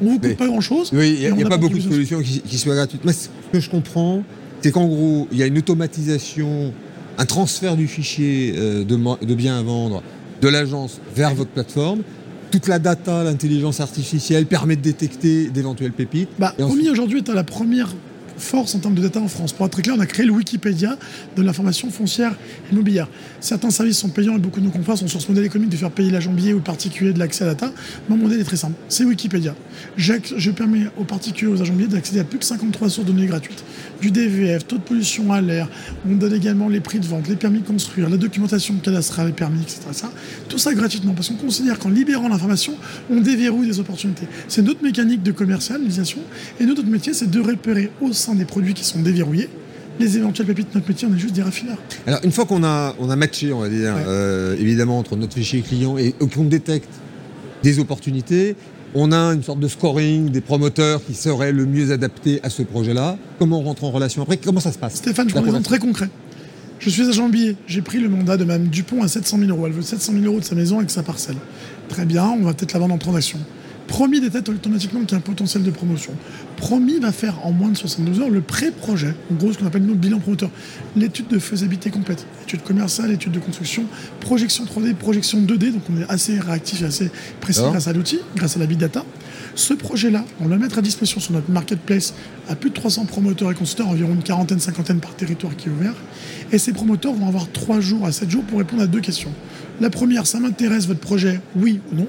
On 0.00 0.04
ne 0.04 0.10
vous 0.10 0.18
coûte 0.20 0.36
pas 0.36 0.46
grand-chose. 0.46 0.90
Oui, 0.94 1.18
il 1.20 1.34
n'y 1.34 1.42
a, 1.42 1.48
pas 1.48 1.58
beaucoup 1.58 1.76
de 1.76 1.82
solutions 1.82 2.22
qui, 2.22 2.58
soient 2.58 2.74
gratuites. 2.74 3.04
Mais 3.04 3.12
ce 3.12 3.28
que 3.52 3.60
je 3.60 3.68
comprends, 3.68 4.22
c'est 4.62 4.70
qu'en 4.70 4.86
gros, 4.86 5.28
il 5.32 5.38
y 5.38 5.42
a 5.42 5.46
une 5.46 5.58
automatisation, 5.58 6.72
un 7.18 7.26
transfert 7.26 7.76
du 7.76 7.86
fichier 7.86 8.54
euh, 8.56 8.84
de, 8.84 9.26
de 9.26 9.34
biens 9.34 9.58
à 9.58 9.62
vendre 9.62 10.02
de 10.40 10.48
l'agence 10.48 11.00
vers 11.14 11.34
votre 11.34 11.50
plateforme. 11.50 12.02
Toute 12.50 12.66
la 12.66 12.78
data, 12.78 13.22
l'intelligence 13.22 13.80
artificielle 13.80 14.46
permet 14.46 14.76
de 14.76 14.82
détecter 14.82 15.50
d'éventuelles 15.50 15.92
pépites. 15.92 16.28
Bah, 16.38 16.54
aujourd'hui 16.58 17.18
est 17.18 17.28
à 17.28 17.34
la 17.34 17.44
première 17.44 17.88
force 18.40 18.74
en 18.74 18.78
termes 18.78 18.94
de 18.94 19.02
data 19.02 19.20
en 19.20 19.28
France. 19.28 19.52
Pour 19.52 19.66
être 19.66 19.72
très 19.72 19.82
clair, 19.82 19.94
on 19.96 20.00
a 20.00 20.06
créé 20.06 20.26
le 20.26 20.32
Wikipédia 20.32 20.96
de 21.36 21.42
l'information 21.42 21.90
foncière 21.90 22.34
immobilière. 22.72 23.08
Certains 23.40 23.70
services 23.70 23.98
sont 23.98 24.08
payants 24.08 24.36
et 24.36 24.38
beaucoup 24.40 24.60
de 24.60 24.64
nos 24.64 24.70
confrères 24.70 24.98
sont 24.98 25.08
sur 25.08 25.20
ce 25.20 25.28
modèle 25.28 25.44
économique 25.44 25.70
de 25.70 25.76
faire 25.76 25.90
payer 25.90 26.10
l'agent-billet 26.10 26.52
ou 26.52 26.60
particulier 26.60 27.12
de 27.12 27.18
l'accès 27.18 27.44
à 27.44 27.48
la 27.48 27.54
data. 27.54 27.72
Mon 28.08 28.16
modèle 28.16 28.40
est 28.40 28.44
très 28.44 28.56
simple, 28.56 28.74
c'est 28.88 29.04
Wikipédia. 29.04 29.54
Je 29.96 30.50
permets 30.50 30.86
aux 30.98 31.04
particuliers, 31.04 31.52
aux 31.52 31.62
agents 31.62 31.74
billets 31.74 31.88
d'accéder 31.88 32.20
à 32.20 32.24
plus 32.24 32.38
de 32.38 32.44
53 32.44 32.90
sources 32.90 33.06
de 33.06 33.12
données 33.12 33.26
gratuites. 33.26 33.62
Du 34.00 34.10
DVF, 34.10 34.66
taux 34.66 34.78
de 34.78 34.82
pollution 34.82 35.32
à 35.32 35.40
l'air, 35.40 35.68
on 36.08 36.14
donne 36.14 36.34
également 36.34 36.68
les 36.68 36.80
prix 36.80 36.98
de 36.98 37.06
vente, 37.06 37.28
les 37.28 37.36
permis 37.36 37.60
de 37.60 37.66
construire, 37.66 38.08
la 38.08 38.16
documentation 38.16 38.74
cadastrale, 38.76 39.28
les 39.28 39.32
permis, 39.32 39.60
etc. 39.60 39.80
Tout 40.48 40.58
ça 40.58 40.72
gratuitement, 40.74 41.12
parce 41.12 41.28
qu'on 41.28 41.34
considère 41.34 41.78
qu'en 41.78 41.90
libérant 41.90 42.28
l'information, 42.28 42.74
on 43.10 43.20
déverrouille 43.20 43.66
des 43.66 43.78
opportunités. 43.78 44.26
C'est 44.48 44.62
notre 44.62 44.82
mécanique 44.82 45.22
de 45.22 45.32
commercialisation, 45.32 46.20
et 46.58 46.66
notre 46.66 46.84
métier, 46.84 47.12
c'est 47.12 47.30
de 47.30 47.40
repérer 47.40 47.90
au 48.00 48.12
sein 48.12 48.29
des 48.34 48.44
produits 48.44 48.74
qui 48.74 48.84
sont 48.84 49.00
déverrouillés 49.00 49.48
les 50.00 50.16
éventuelles 50.16 50.46
pépites 50.46 50.70
de 50.70 50.78
notre 50.78 50.88
métier, 50.88 51.06
on 51.10 51.14
est 51.14 51.18
juste 51.18 51.34
des 51.34 51.42
raffineurs. 51.42 51.76
Alors, 52.06 52.20
une 52.24 52.32
fois 52.32 52.46
qu'on 52.46 52.64
a, 52.64 52.94
on 52.98 53.10
a 53.10 53.16
matché, 53.16 53.52
on 53.52 53.60
va 53.60 53.68
dire, 53.68 53.94
euh, 54.06 54.56
évidemment, 54.58 54.98
entre 54.98 55.14
notre 55.14 55.34
fichier 55.34 55.60
client 55.60 55.98
et 55.98 56.14
qu'on 56.34 56.44
détecte 56.44 56.88
des 57.62 57.78
opportunités, 57.78 58.56
on 58.94 59.12
a 59.12 59.34
une 59.34 59.42
sorte 59.42 59.60
de 59.60 59.68
scoring 59.68 60.30
des 60.30 60.40
promoteurs 60.40 61.04
qui 61.04 61.14
seraient 61.14 61.52
le 61.52 61.66
mieux 61.66 61.92
adaptés 61.92 62.40
à 62.42 62.50
ce 62.50 62.62
projet-là. 62.62 63.18
Comment 63.38 63.60
on 63.60 63.62
rentre 63.62 63.84
en 63.84 63.90
relation 63.90 64.22
après? 64.22 64.38
Comment 64.38 64.60
ça 64.60 64.72
se 64.72 64.78
passe? 64.78 64.96
Stéphane, 64.96 65.28
je 65.28 65.34
prends 65.34 65.42
un 65.42 65.46
exemple 65.46 65.66
très 65.66 65.78
concret. 65.78 66.08
Je 66.78 66.88
suis 66.88 67.06
agent 67.06 67.28
billet. 67.28 67.56
J'ai 67.66 67.82
pris 67.82 67.98
le 67.98 68.08
mandat 68.08 68.38
de 68.38 68.44
Mme 68.44 68.68
Dupont 68.68 69.02
à 69.02 69.08
700 69.08 69.38
000 69.38 69.50
euros. 69.50 69.66
Elle 69.66 69.74
veut 69.74 69.82
700 69.82 70.14
000 70.14 70.24
euros 70.24 70.40
de 70.40 70.44
sa 70.44 70.54
maison 70.54 70.78
avec 70.78 70.90
sa 70.90 71.02
parcelle. 71.02 71.36
Très 71.88 72.06
bien, 72.06 72.24
on 72.24 72.44
va 72.44 72.54
peut-être 72.54 72.72
la 72.72 72.80
vendre 72.80 72.94
en 72.94 72.98
transaction. 72.98 73.38
Promis 73.86 74.20
des 74.20 74.30
têtes 74.30 74.48
automatiquement 74.48 75.00
qu'il 75.00 75.10
y 75.10 75.14
a 75.14 75.18
un 75.18 75.20
potentiel 75.20 75.62
de 75.62 75.70
promotion. 75.70 76.12
Promis 76.60 76.98
va 76.98 77.10
faire 77.10 77.46
en 77.46 77.52
moins 77.52 77.70
de 77.70 77.76
72 77.76 78.20
heures 78.20 78.28
le 78.28 78.42
pré-projet, 78.42 79.14
en 79.32 79.34
gros 79.34 79.50
ce 79.50 79.58
qu'on 79.58 79.66
appelle 79.66 79.82
notre 79.82 79.98
bilan 79.98 80.18
promoteur. 80.18 80.50
L'étude 80.94 81.26
de 81.28 81.38
faisabilité 81.38 81.88
complète, 81.88 82.26
étude 82.42 82.62
commerciale, 82.62 83.10
étude 83.10 83.32
de 83.32 83.38
construction, 83.38 83.84
projection 84.20 84.64
3D, 84.64 84.94
projection 84.94 85.40
2D, 85.40 85.72
donc 85.72 85.82
on 85.90 85.98
est 85.98 86.10
assez 86.10 86.38
réactif 86.38 86.82
et 86.82 86.84
assez 86.84 87.10
précis 87.40 87.62
grâce 87.62 87.88
à 87.88 87.94
l'outil, 87.94 88.18
grâce 88.36 88.56
à 88.56 88.60
la 88.60 88.66
big 88.66 88.76
data. 88.76 89.06
Ce 89.54 89.72
projet-là, 89.72 90.22
on 90.40 90.48
va 90.48 90.58
mettre 90.58 90.78
à 90.78 90.82
disposition 90.82 91.18
sur 91.18 91.32
notre 91.32 91.50
marketplace 91.50 92.12
à 92.48 92.54
plus 92.56 92.68
de 92.68 92.74
300 92.74 93.06
promoteurs 93.06 93.50
et 93.50 93.54
constructeurs, 93.54 93.88
environ 93.88 94.12
une 94.12 94.22
quarantaine, 94.22 94.60
cinquantaine 94.60 95.00
par 95.00 95.16
territoire 95.16 95.56
qui 95.56 95.68
est 95.68 95.72
ouvert. 95.72 95.94
Et 96.52 96.58
ces 96.58 96.72
promoteurs 96.72 97.14
vont 97.14 97.26
avoir 97.26 97.50
3 97.50 97.80
jours 97.80 98.04
à 98.04 98.12
7 98.12 98.28
jours 98.28 98.44
pour 98.44 98.58
répondre 98.58 98.82
à 98.82 98.86
deux 98.86 99.00
questions. 99.00 99.32
La 99.80 99.88
première, 99.88 100.26
ça 100.26 100.38
m'intéresse 100.38 100.86
votre 100.86 101.00
projet, 101.00 101.40
oui 101.56 101.80
ou 101.90 101.96
non 101.96 102.06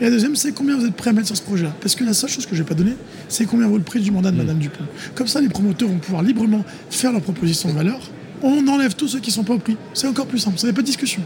et 0.00 0.04
la 0.04 0.10
deuxième, 0.10 0.36
c'est 0.36 0.52
combien 0.52 0.76
vous 0.76 0.86
êtes 0.86 0.94
prêt 0.94 1.10
à 1.10 1.12
mettre 1.12 1.26
sur 1.26 1.36
ce 1.36 1.42
projet-là. 1.42 1.74
Parce 1.80 1.96
que 1.96 2.04
la 2.04 2.12
seule 2.12 2.30
chose 2.30 2.46
que 2.46 2.54
je 2.54 2.62
n'ai 2.62 2.66
pas 2.66 2.74
donnée, 2.74 2.94
c'est 3.28 3.46
combien 3.46 3.66
vaut 3.66 3.78
le 3.78 3.82
prix 3.82 4.00
du 4.00 4.10
mandat 4.10 4.30
de 4.30 4.36
Mme 4.36 4.56
mm. 4.56 4.60
Dupont. 4.60 4.84
Comme 5.14 5.26
ça, 5.26 5.40
les 5.40 5.48
promoteurs 5.48 5.88
vont 5.88 5.98
pouvoir 5.98 6.22
librement 6.22 6.64
faire 6.90 7.12
leur 7.12 7.20
proposition 7.20 7.68
de 7.70 7.74
valeur. 7.74 8.00
On 8.42 8.66
enlève 8.68 8.94
tous 8.94 9.08
ceux 9.08 9.20
qui 9.20 9.30
ne 9.30 9.34
sont 9.34 9.44
pas 9.44 9.54
au 9.54 9.58
prix. 9.58 9.76
C'est 9.94 10.06
encore 10.06 10.26
plus 10.26 10.38
simple, 10.38 10.58
ça 10.58 10.68
n'est 10.68 10.72
pas 10.72 10.82
de 10.82 10.86
discussion. 10.86 11.22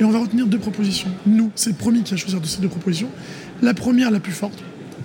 Et 0.00 0.04
on 0.04 0.10
va 0.10 0.18
retenir 0.18 0.46
deux 0.46 0.58
propositions. 0.58 1.08
Nous, 1.26 1.50
c'est 1.54 1.76
promis 1.76 2.02
qui 2.02 2.14
a 2.14 2.16
choisi 2.16 2.38
de 2.38 2.46
ces 2.46 2.60
deux 2.60 2.68
propositions. 2.68 3.08
La 3.62 3.74
première, 3.74 4.10
la 4.10 4.20
plus 4.20 4.32
forte, 4.32 4.58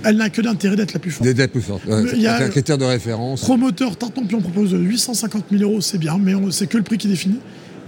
elle 0.04 0.18
n'a 0.18 0.30
que 0.30 0.42
d'intérêt 0.42 0.76
d'être 0.76 0.94
la 0.94 1.00
plus 1.00 1.12
forte. 1.12 1.30
D'être 1.30 1.52
plus 1.52 1.62
forte. 1.62 1.84
il 2.14 2.22
y 2.22 2.28
a 2.28 2.38
un 2.38 2.50
critère 2.50 2.80
de 2.80 2.86
référence. 2.86 3.42
Promoteur 3.42 3.96
Tartampion 3.96 4.42
propose 4.42 4.72
850 4.74 5.46
000 5.52 5.64
euros, 5.64 5.82
c'est 5.82 6.00
bien, 6.00 6.18
mais 6.18 6.34
c'est 6.50 6.68
que 6.68 6.78
le 6.78 6.84
prix 6.84 6.98
qui 6.98 7.08
définit. 7.08 7.40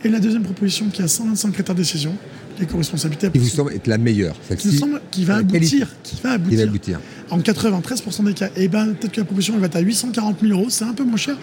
Et 0.03 0.09
la 0.09 0.19
deuxième 0.19 0.43
proposition 0.43 0.85
qui 0.89 1.01
a 1.01 1.07
125 1.07 1.51
critères 1.51 1.73
de 1.73 1.81
décision, 1.81 2.15
l'éco-responsabilité. 2.59 3.29
Qui 3.29 3.39
vous 3.39 3.47
semble 3.49 3.73
être 3.73 3.87
la 3.87 3.97
meilleure 3.97 4.35
Qui 4.57 4.69
vous 4.69 4.77
semble 4.77 5.01
qui 5.11 5.25
va 5.25 5.37
aboutir. 5.37 5.87
Qui 6.03 6.15
va 6.23 6.31
aboutir. 6.31 6.99
En 7.29 7.39
93% 7.39 8.23
des 8.25 8.33
cas. 8.33 8.47
Et 8.47 8.65
eh 8.65 8.67
ben 8.67 8.93
peut-être 8.93 9.13
que 9.13 9.21
la 9.21 9.25
proposition 9.25 9.55
elle 9.55 9.61
va 9.61 9.65
être 9.65 9.75
à 9.75 9.79
840 9.79 10.37
000 10.41 10.51
euros, 10.53 10.69
c'est 10.69 10.83
un 10.83 10.93
peu 10.93 11.03
moins 11.03 11.17
cher, 11.17 11.37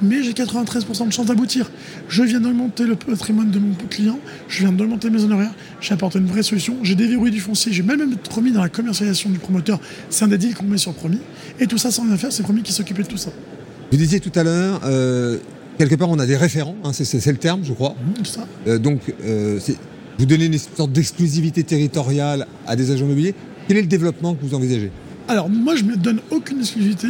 mais 0.00 0.22
j'ai 0.22 0.32
93% 0.32 1.06
de 1.06 1.12
chance 1.12 1.26
d'aboutir. 1.26 1.70
Je 2.08 2.22
viens 2.22 2.40
d'augmenter 2.40 2.84
le 2.84 2.96
patrimoine 2.96 3.50
de 3.50 3.58
mon 3.58 3.74
client, 3.90 4.18
je 4.48 4.60
viens 4.60 4.72
d'augmenter 4.72 5.10
mes 5.10 5.22
honoraires, 5.22 5.54
j'ai 5.80 5.92
apporté 5.92 6.18
une 6.18 6.26
vraie 6.26 6.42
solution, 6.42 6.76
j'ai 6.82 6.94
déverrouillé 6.94 7.32
du 7.32 7.40
foncier, 7.40 7.72
j'ai 7.72 7.82
même 7.82 8.16
promis 8.16 8.50
dans 8.50 8.62
la 8.62 8.70
commercialisation 8.70 9.28
du 9.28 9.38
promoteur, 9.38 9.78
c'est 10.08 10.24
un 10.24 10.28
des 10.28 10.38
deals 10.38 10.54
qu'on 10.54 10.64
met 10.64 10.78
sur 10.78 10.94
promis. 10.94 11.20
Et 11.60 11.66
tout 11.66 11.78
ça 11.78 11.90
sans 11.90 12.04
rien 12.04 12.16
faire, 12.16 12.32
c'est 12.32 12.42
promis 12.42 12.62
qui 12.62 12.72
s'occupait 12.72 13.02
de 13.02 13.08
tout 13.08 13.18
ça. 13.18 13.30
Vous 13.90 13.98
disiez 13.98 14.20
tout 14.20 14.32
à 14.34 14.42
l'heure, 14.42 14.80
euh, 14.84 15.38
quelque 15.78 15.94
part 15.94 16.08
on 16.08 16.18
a 16.18 16.26
des 16.26 16.36
référents, 16.36 16.76
hein, 16.82 16.92
c'est 16.92 17.26
le 17.26 17.36
terme 17.36 17.60
je 17.62 17.72
crois. 17.72 17.94
Mmh, 17.94 18.24
ça. 18.24 18.46
Euh, 18.66 18.78
donc 18.78 19.00
euh, 19.24 19.60
vous 20.18 20.26
donnez 20.26 20.46
une 20.46 20.58
sorte 20.58 20.92
d'exclusivité 20.92 21.62
territoriale 21.62 22.46
à 22.66 22.76
des 22.76 22.90
agents 22.90 23.04
immobiliers. 23.04 23.34
Quel 23.68 23.76
est 23.76 23.82
le 23.82 23.86
développement 23.86 24.34
que 24.34 24.44
vous 24.44 24.54
envisagez? 24.54 24.90
Alors, 25.28 25.48
moi, 25.48 25.76
je 25.76 25.84
ne 25.84 25.94
donne 25.94 26.20
aucune 26.30 26.60
exclusivité 26.60 27.08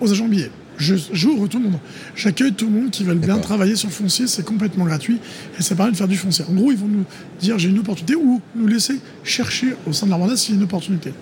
aux 0.00 0.10
agents 0.10 0.24
immobiliers. 0.24 0.50
J'ouvre 0.78 1.48
tout 1.48 1.58
le 1.58 1.64
monde. 1.64 1.78
J'accueille 2.14 2.52
tout 2.52 2.66
le 2.66 2.72
monde 2.72 2.90
qui 2.90 3.02
veut 3.02 3.14
bien 3.14 3.38
travailler 3.38 3.76
sur 3.76 3.88
le 3.88 3.94
foncier, 3.94 4.26
c'est 4.26 4.44
complètement 4.44 4.84
gratuit 4.84 5.18
et 5.58 5.62
ça 5.62 5.74
permet 5.74 5.92
de 5.92 5.96
faire 5.96 6.08
du 6.08 6.16
foncier. 6.16 6.44
En 6.50 6.52
gros, 6.52 6.70
ils 6.70 6.76
vont 6.76 6.88
nous 6.88 7.04
dire 7.40 7.58
j'ai 7.58 7.70
une 7.70 7.78
opportunité 7.78 8.14
ou 8.14 8.42
nous 8.54 8.66
laisser 8.66 9.00
chercher 9.24 9.74
au 9.86 9.94
sein 9.94 10.04
de 10.06 10.10
leur 10.10 10.18
mandat 10.18 10.36
s'il 10.36 10.54
y 10.54 10.58
a 10.58 10.58
une 10.58 10.64
opportunité. 10.64 11.12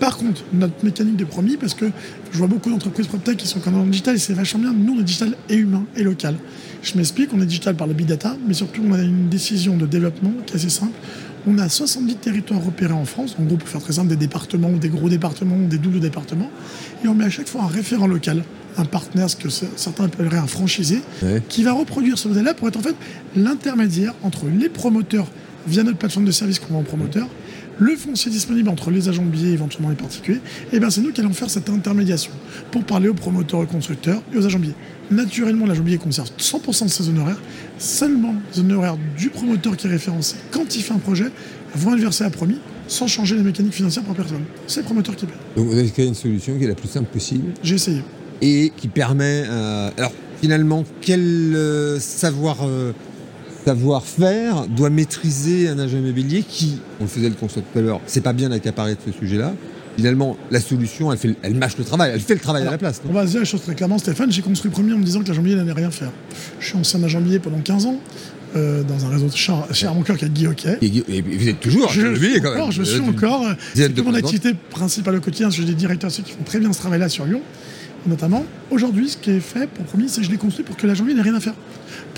Par 0.00 0.16
contre, 0.16 0.42
notre 0.52 0.84
mécanique 0.84 1.16
de 1.16 1.24
promis, 1.24 1.56
parce 1.56 1.74
que 1.74 1.86
je 2.32 2.38
vois 2.38 2.46
beaucoup 2.46 2.70
d'entreprises 2.70 3.06
PropTech 3.06 3.36
qui 3.36 3.46
sont 3.46 3.60
quand 3.60 3.70
même 3.70 3.80
en 3.80 3.86
digital 3.86 4.16
et 4.16 4.18
c'est 4.18 4.34
vachement 4.34 4.60
bien, 4.60 4.72
nous 4.72 4.94
on 4.94 5.00
est 5.00 5.04
digital 5.04 5.36
et 5.48 5.56
humain 5.56 5.84
et 5.96 6.02
local. 6.02 6.36
Je 6.82 6.96
m'explique, 6.96 7.30
on 7.32 7.40
est 7.40 7.46
digital 7.46 7.74
par 7.74 7.86
le 7.86 7.94
big 7.94 8.06
data, 8.06 8.36
mais 8.46 8.54
surtout 8.54 8.82
on 8.86 8.92
a 8.92 9.02
une 9.02 9.28
décision 9.28 9.76
de 9.76 9.86
développement 9.86 10.32
qui 10.46 10.52
est 10.52 10.56
assez 10.56 10.70
simple. 10.70 10.94
On 11.48 11.58
a 11.58 11.68
70 11.68 12.16
territoires 12.16 12.62
repérés 12.64 12.92
en 12.92 13.04
France, 13.04 13.36
en 13.38 13.44
gros 13.44 13.56
pour 13.56 13.68
faire 13.68 13.80
très 13.80 13.94
simple, 13.94 14.08
des 14.08 14.16
départements 14.16 14.70
ou 14.70 14.78
des 14.78 14.88
gros 14.88 15.08
départements 15.08 15.56
ou 15.56 15.66
des 15.66 15.78
doubles 15.78 16.00
départements, 16.00 16.50
et 17.04 17.08
on 17.08 17.14
met 17.14 17.24
à 17.24 17.30
chaque 17.30 17.48
fois 17.48 17.62
un 17.62 17.68
référent 17.68 18.06
local 18.06 18.42
un 18.78 18.84
partenaire, 18.84 19.30
ce 19.30 19.36
que 19.36 19.48
certains 19.48 20.04
appelleraient 20.04 20.38
un 20.38 20.46
franchisé, 20.46 21.00
qui 21.48 21.62
va 21.62 21.72
reproduire 21.72 22.18
ce 22.18 22.28
modèle-là 22.28 22.54
pour 22.54 22.68
être 22.68 22.76
en 22.76 22.82
fait 22.82 22.94
l'intermédiaire 23.34 24.14
entre 24.22 24.46
les 24.46 24.68
promoteurs 24.68 25.28
via 25.66 25.82
notre 25.82 25.98
plateforme 25.98 26.26
de 26.26 26.30
service 26.30 26.58
qu'on 26.58 26.74
vend 26.74 26.80
aux 26.80 26.84
promoteurs, 26.84 27.28
le 27.78 27.96
foncier 27.96 28.30
disponible 28.30 28.68
entre 28.68 28.90
les 28.90 29.08
agents 29.08 29.24
de 29.24 29.28
billets 29.28 29.50
et 29.50 29.54
éventuellement 29.54 29.90
les 29.90 29.96
particuliers, 29.96 30.40
et 30.72 30.78
bien 30.78 30.90
c'est 30.90 31.00
nous 31.00 31.12
qui 31.12 31.20
allons 31.20 31.32
faire 31.32 31.50
cette 31.50 31.68
intermédiation 31.68 32.32
pour 32.70 32.84
parler 32.84 33.08
aux 33.08 33.14
promoteurs 33.14 33.62
et 33.62 33.66
constructeurs 33.66 34.22
et 34.32 34.38
aux 34.38 34.46
agents 34.46 34.58
de 34.58 34.64
billets. 34.64 34.74
Naturellement, 35.10 35.66
l'agent 35.66 35.80
de 35.80 35.86
billets 35.86 35.98
conserve 35.98 36.30
100% 36.38 36.84
de 36.84 36.88
ses 36.88 37.08
honoraires, 37.08 37.40
seulement 37.78 38.34
les 38.54 38.60
honoraires 38.60 38.96
du 39.16 39.30
promoteur 39.30 39.76
qui 39.76 39.86
est 39.86 39.90
référencé 39.90 40.36
quand 40.50 40.74
il 40.74 40.82
fait 40.82 40.94
un 40.94 40.98
projet 40.98 41.30
vont 41.74 41.94
être 41.94 42.00
versés 42.00 42.24
à 42.24 42.30
promis 42.30 42.58
sans 42.88 43.06
changer 43.06 43.36
les 43.36 43.42
mécaniques 43.42 43.74
financières 43.74 44.04
pour 44.04 44.14
personne. 44.14 44.44
C'est 44.66 44.80
le 44.80 44.86
promoteur 44.86 45.16
qui 45.16 45.26
paye. 45.26 45.36
Donc 45.56 45.66
vous 45.66 45.78
avez 45.78 45.90
créé 45.90 46.06
une 46.06 46.14
solution 46.14 46.56
qui 46.56 46.64
est 46.64 46.68
la 46.68 46.74
plus 46.74 46.88
simple 46.88 47.08
possible. 47.12 47.52
J'ai 47.62 47.74
essayé 47.74 48.02
et 48.40 48.72
qui 48.76 48.88
permet. 48.88 49.44
Euh, 49.46 49.90
alors 49.96 50.12
finalement, 50.40 50.84
quel 51.00 51.20
euh, 51.54 51.98
savoir 51.98 52.58
euh, 52.62 52.92
savoir-faire 53.66 54.68
doit 54.68 54.90
maîtriser 54.90 55.68
un 55.68 55.80
agent 55.80 55.98
immobilier 55.98 56.44
qui, 56.48 56.78
on 57.00 57.04
le 57.04 57.08
faisait 57.08 57.28
le 57.28 57.34
constat 57.34 57.62
tout 57.62 57.78
à 57.80 57.82
l'heure, 57.82 58.00
c'est 58.06 58.20
pas 58.20 58.32
bien 58.32 58.52
accaparé 58.52 58.94
de 58.94 59.00
ce 59.04 59.18
sujet-là. 59.18 59.54
finalement, 59.96 60.36
la 60.52 60.60
solution, 60.60 61.10
elle, 61.10 61.18
fait, 61.18 61.34
elle 61.42 61.56
mâche 61.56 61.76
le 61.76 61.82
travail, 61.82 62.12
elle 62.14 62.20
fait 62.20 62.34
le 62.34 62.40
travail 62.40 62.64
à 62.64 62.70
la 62.70 62.78
place. 62.78 63.02
On 63.08 63.12
va 63.12 63.24
dire 63.24 63.44
chose 63.44 63.62
très 63.62 63.74
clairement, 63.74 63.98
Stéphane, 63.98 64.30
j'ai 64.30 64.42
construit 64.42 64.70
premier 64.70 64.92
en 64.92 64.98
me 64.98 65.04
disant 65.04 65.20
que 65.20 65.26
la 65.28 65.34
jambier 65.34 65.56
n'allait 65.56 65.72
rien 65.72 65.90
faire. 65.90 66.12
Je 66.60 66.66
suis 66.66 66.76
ancien 66.76 67.04
jambier 67.08 67.40
pendant 67.40 67.58
15 67.58 67.86
ans. 67.86 68.00
Euh, 68.54 68.84
dans 68.84 69.04
un 69.04 69.10
réseau 69.10 69.26
de 69.26 69.36
cher, 69.36 69.66
cher 69.72 69.90
à 69.90 69.94
mon 69.94 70.02
cœur 70.02 70.16
qui 70.16 70.24
est 70.24 70.28
Guy 70.30 70.46
Hockey. 70.46 70.78
Et, 70.80 70.86
et, 71.08 71.20
vous 71.20 71.48
êtes 71.48 71.60
toujours, 71.60 71.90
je, 71.90 72.14
je, 72.14 72.38
quand 72.38 72.54
même. 72.54 72.70
je 72.70 72.84
suis 72.84 73.00
encore. 73.00 73.44
C'est 73.74 73.98
mon 73.98 74.14
activité 74.14 74.54
principale 74.70 75.16
au 75.16 75.20
quotidien. 75.20 75.50
Je 75.50 75.56
suis 75.56 75.64
des 75.64 75.74
directeurs 75.74 76.10
qui 76.10 76.22
font 76.22 76.44
très 76.44 76.60
bien 76.60 76.72
ce 76.72 76.78
travail-là 76.78 77.08
sur 77.08 77.26
Lyon, 77.26 77.42
notamment. 78.06 78.46
Aujourd'hui, 78.70 79.10
ce 79.10 79.16
qui 79.18 79.32
est 79.32 79.40
fait 79.40 79.68
pour 79.68 79.84
premier, 79.84 80.08
c'est 80.08 80.20
que 80.20 80.26
je 80.26 80.30
l'ai 80.30 80.38
construit 80.38 80.64
pour 80.64 80.76
que 80.76 80.86
la 80.86 80.94
jambier 80.94 81.12
n'ait 81.12 81.22
rien 81.22 81.34
à 81.34 81.40
faire. 81.40 81.54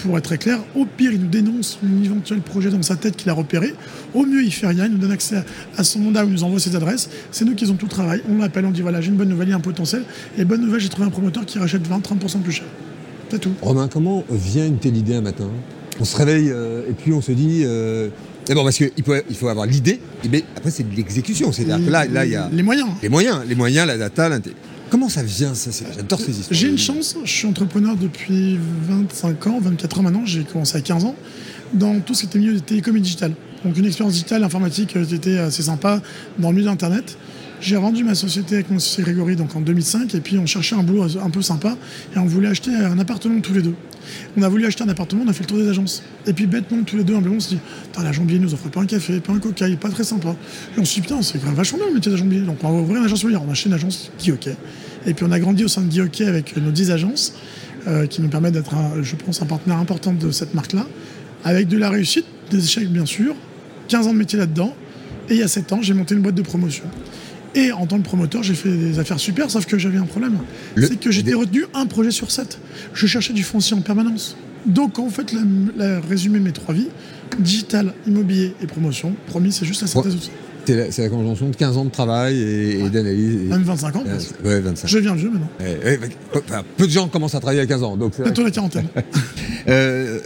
Pour 0.02 0.16
être 0.16 0.24
très 0.24 0.38
clair, 0.38 0.58
au 0.76 0.84
pire, 0.84 1.12
il 1.12 1.20
nous 1.20 1.28
dénonce 1.28 1.78
un 1.84 2.02
éventuel 2.02 2.40
projet 2.40 2.70
dans 2.70 2.82
sa 2.82 2.96
tête 2.96 3.16
qu'il 3.16 3.30
a 3.30 3.32
repéré. 3.32 3.74
Au 4.14 4.24
mieux, 4.24 4.42
il 4.42 4.52
fait 4.52 4.66
rien, 4.66 4.86
il 4.86 4.92
nous 4.92 4.98
donne 4.98 5.12
accès 5.12 5.42
à, 5.76 5.84
son 5.84 6.00
mandat 6.00 6.24
ou 6.24 6.28
il 6.28 6.34
nous 6.34 6.44
envoie 6.44 6.60
ses 6.60 6.74
adresses. 6.76 7.08
C'est 7.32 7.44
nous 7.44 7.54
qui 7.54 7.64
avons 7.64 7.74
tout 7.74 7.86
le 7.86 7.90
travail. 7.90 8.22
On 8.28 8.38
l'appelle, 8.38 8.64
on 8.64 8.70
dit 8.70 8.82
voilà, 8.82 9.00
j'ai 9.00 9.08
une 9.08 9.16
bonne 9.16 9.28
nouvelle, 9.28 9.48
il 9.48 9.50
y 9.50 9.54
a 9.54 9.56
un 9.56 9.60
potentiel. 9.60 10.04
Et 10.36 10.44
bonne 10.44 10.60
nouvelle, 10.60 10.80
j'ai 10.80 10.88
trouvé 10.88 11.06
un 11.06 11.10
promoteur 11.10 11.44
qui 11.44 11.58
rachète 11.58 11.82
20-30% 11.88 12.40
plus 12.40 12.52
cher. 12.52 12.66
C'est 13.30 13.40
tout. 13.40 13.52
Romain, 13.60 13.88
comment 13.88 14.24
vient 14.30 14.66
une 14.66 14.78
telle 14.78 14.96
idée 14.96 15.14
un 15.14 15.20
matin? 15.20 15.48
On 16.00 16.04
se 16.04 16.16
réveille 16.16 16.50
euh, 16.50 16.88
et 16.88 16.92
puis 16.92 17.12
on 17.12 17.20
se 17.20 17.32
dit. 17.32 17.62
Euh... 17.64 18.08
D'abord 18.46 18.64
parce 18.64 18.76
qu'il 18.76 19.04
faut, 19.04 19.14
il 19.28 19.36
faut 19.36 19.48
avoir 19.48 19.66
l'idée, 19.66 20.00
mais 20.30 20.42
après 20.56 20.70
c'est 20.70 20.88
de 20.88 20.96
l'exécution. 20.96 21.52
C'est-à-dire 21.52 21.84
que 21.84 21.90
là, 21.90 22.06
là, 22.06 22.24
il 22.24 22.32
y 22.32 22.36
a. 22.36 22.48
Les 22.50 22.62
moyens. 22.62 22.88
Les 23.02 23.10
moyens, 23.10 23.40
les 23.46 23.54
moyens, 23.54 23.86
la 23.86 23.98
data, 23.98 24.30
l'intelligence. 24.30 24.62
Comment 24.90 25.08
ça 25.08 25.22
vient 25.22 25.54
ça 25.54 25.70
J'adore 25.94 26.20
ces 26.20 26.40
histoires. 26.40 26.58
J'ai 26.58 26.68
une 26.68 26.78
chance, 26.78 27.16
je 27.24 27.30
suis 27.30 27.46
entrepreneur 27.46 27.96
depuis 27.96 28.58
25 28.88 29.46
ans, 29.46 29.60
24 29.60 30.00
ans 30.00 30.02
maintenant, 30.02 30.22
j'ai 30.24 30.44
commencé 30.44 30.76
à 30.76 30.80
15 30.80 31.04
ans, 31.04 31.14
dans 31.74 32.00
tout 32.00 32.14
ce 32.14 32.20
qui 32.20 32.26
était 32.26 32.38
milieu 32.38 32.54
de 32.54 32.58
télécom 32.60 32.96
et 32.96 33.00
digital. 33.00 33.32
Donc 33.64 33.76
une 33.76 33.86
expérience 33.86 34.14
digitale, 34.14 34.44
informatique 34.44 34.96
qui 35.06 35.14
était 35.14 35.38
assez 35.38 35.62
sympa 35.62 36.00
dans 36.38 36.50
le 36.50 36.56
milieu 36.56 36.68
d'Internet. 36.68 37.18
J'ai 37.60 37.76
rendu 37.76 38.04
ma 38.04 38.14
société 38.14 38.54
avec 38.54 38.70
mon 38.70 38.76
associé 38.76 39.02
Grégory 39.02 39.34
donc 39.34 39.54
en 39.56 39.60
2005 39.60 40.14
et 40.14 40.20
puis 40.20 40.38
on 40.38 40.46
cherchait 40.46 40.76
un 40.76 40.84
boulot 40.84 41.06
un 41.18 41.30
peu 41.30 41.42
sympa 41.42 41.76
et 42.14 42.18
on 42.18 42.26
voulait 42.26 42.48
acheter 42.48 42.70
un 42.72 42.98
appartement 43.00 43.40
tous 43.40 43.52
les 43.52 43.62
deux. 43.62 43.74
On 44.36 44.42
a 44.42 44.48
voulu 44.48 44.64
acheter 44.64 44.84
un 44.84 44.88
appartement, 44.88 45.24
on 45.26 45.28
a 45.28 45.32
fait 45.32 45.42
le 45.42 45.46
tour 45.46 45.58
des 45.58 45.68
agences. 45.68 46.04
Et 46.26 46.32
puis 46.32 46.46
bêtement 46.46 46.82
tous 46.84 46.96
les 46.96 47.04
deux, 47.04 47.14
on 47.14 47.40
s'est 47.40 47.56
dit, 47.56 47.60
la 48.00 48.12
jambier 48.12 48.38
nous 48.38 48.54
offre 48.54 48.68
pas 48.68 48.80
un 48.80 48.86
café, 48.86 49.18
pas 49.18 49.32
un 49.32 49.40
coca, 49.40 49.66
pas 49.80 49.88
très 49.88 50.04
sympa. 50.04 50.36
Et 50.76 50.80
on 50.80 50.84
s'est 50.84 50.96
dit, 50.96 51.00
putain, 51.00 51.20
c'est 51.20 51.42
vachement 51.42 51.78
bien 51.78 51.88
le 51.88 51.94
métier 51.94 52.16
jambier. 52.16 52.40
Donc 52.40 52.62
on 52.62 52.70
va 52.70 52.78
ouvrir 52.80 53.00
une 53.00 53.06
agence 53.06 53.24
on 53.24 53.48
a 53.48 53.50
acheté 53.50 53.68
une 53.68 53.74
agence 53.74 54.12
Guy. 54.20 54.32
Et 55.06 55.14
puis 55.14 55.24
on 55.28 55.32
a 55.32 55.40
grandi 55.40 55.64
au 55.64 55.68
sein 55.68 55.82
de 55.82 55.88
Guy 55.88 56.22
avec 56.22 56.56
nos 56.56 56.70
10 56.70 56.92
agences 56.92 57.34
euh, 57.88 58.06
qui 58.06 58.22
nous 58.22 58.28
permettent 58.28 58.54
d'être, 58.54 58.74
je 59.02 59.16
pense, 59.16 59.42
un 59.42 59.46
partenaire 59.46 59.78
important 59.78 60.12
de 60.12 60.30
cette 60.30 60.54
marque-là. 60.54 60.86
Avec 61.44 61.66
de 61.66 61.76
la 61.76 61.90
réussite, 61.90 62.26
des 62.50 62.64
échecs 62.64 62.88
bien 62.88 63.06
sûr, 63.06 63.34
15 63.88 64.06
ans 64.06 64.12
de 64.12 64.18
métier 64.18 64.38
là-dedans. 64.38 64.74
Et 65.28 65.34
il 65.34 65.40
y 65.40 65.42
a 65.42 65.48
7 65.48 65.72
ans, 65.72 65.82
j'ai 65.82 65.94
monté 65.94 66.14
une 66.14 66.22
boîte 66.22 66.36
de 66.36 66.42
promotion. 66.42 66.84
Et 67.54 67.72
en 67.72 67.86
tant 67.86 67.98
que 67.98 68.04
promoteur, 68.04 68.42
j'ai 68.42 68.54
fait 68.54 68.70
des 68.70 68.98
affaires 68.98 69.18
super, 69.18 69.50
sauf 69.50 69.66
que 69.66 69.78
j'avais 69.78 69.98
un 69.98 70.06
problème. 70.06 70.38
C'est 70.76 71.00
que 71.00 71.10
j'étais 71.10 71.34
retenu 71.34 71.64
un 71.74 71.86
projet 71.86 72.10
sur 72.10 72.30
sept. 72.30 72.58
Je 72.94 73.06
cherchais 73.06 73.32
du 73.32 73.42
foncier 73.42 73.76
en 73.76 73.80
permanence. 73.80 74.36
Donc 74.66 74.98
en 74.98 75.08
fait, 75.08 75.34
la, 75.76 76.00
résumé 76.00 76.40
mes 76.40 76.52
trois 76.52 76.74
vies, 76.74 76.88
digital, 77.38 77.94
immobilier 78.06 78.54
et 78.62 78.66
promotion, 78.66 79.14
promis, 79.26 79.52
c'est 79.52 79.64
juste 79.64 79.82
la 79.82 79.88
synthèse 79.88 80.14
de 80.14 80.20
ça. 80.20 80.30
C'est 80.90 80.98
la, 81.02 81.08
conjonction 81.08 81.48
de 81.48 81.56
15 81.56 81.76
ans 81.78 81.84
de 81.86 81.90
travail 81.90 82.38
et, 82.42 82.90
d'analyse. 82.90 83.48
Même 83.48 83.62
25 83.62 83.96
ans. 83.96 84.04
Ouais, 84.44 84.60
25. 84.60 84.86
Je 84.86 84.98
viens 84.98 85.14
de 85.14 85.18
jeu 85.18 85.30
maintenant. 85.30 85.48
peu 86.76 86.86
de 86.86 86.90
gens 86.90 87.08
commencent 87.08 87.34
à 87.34 87.40
travailler 87.40 87.60
à 87.62 87.66
15 87.66 87.82
ans. 87.82 87.96
Bientôt 87.96 88.44
la 88.44 88.50
quarantaine. 88.50 88.88
Il 89.66 89.72
euh, 89.74 90.18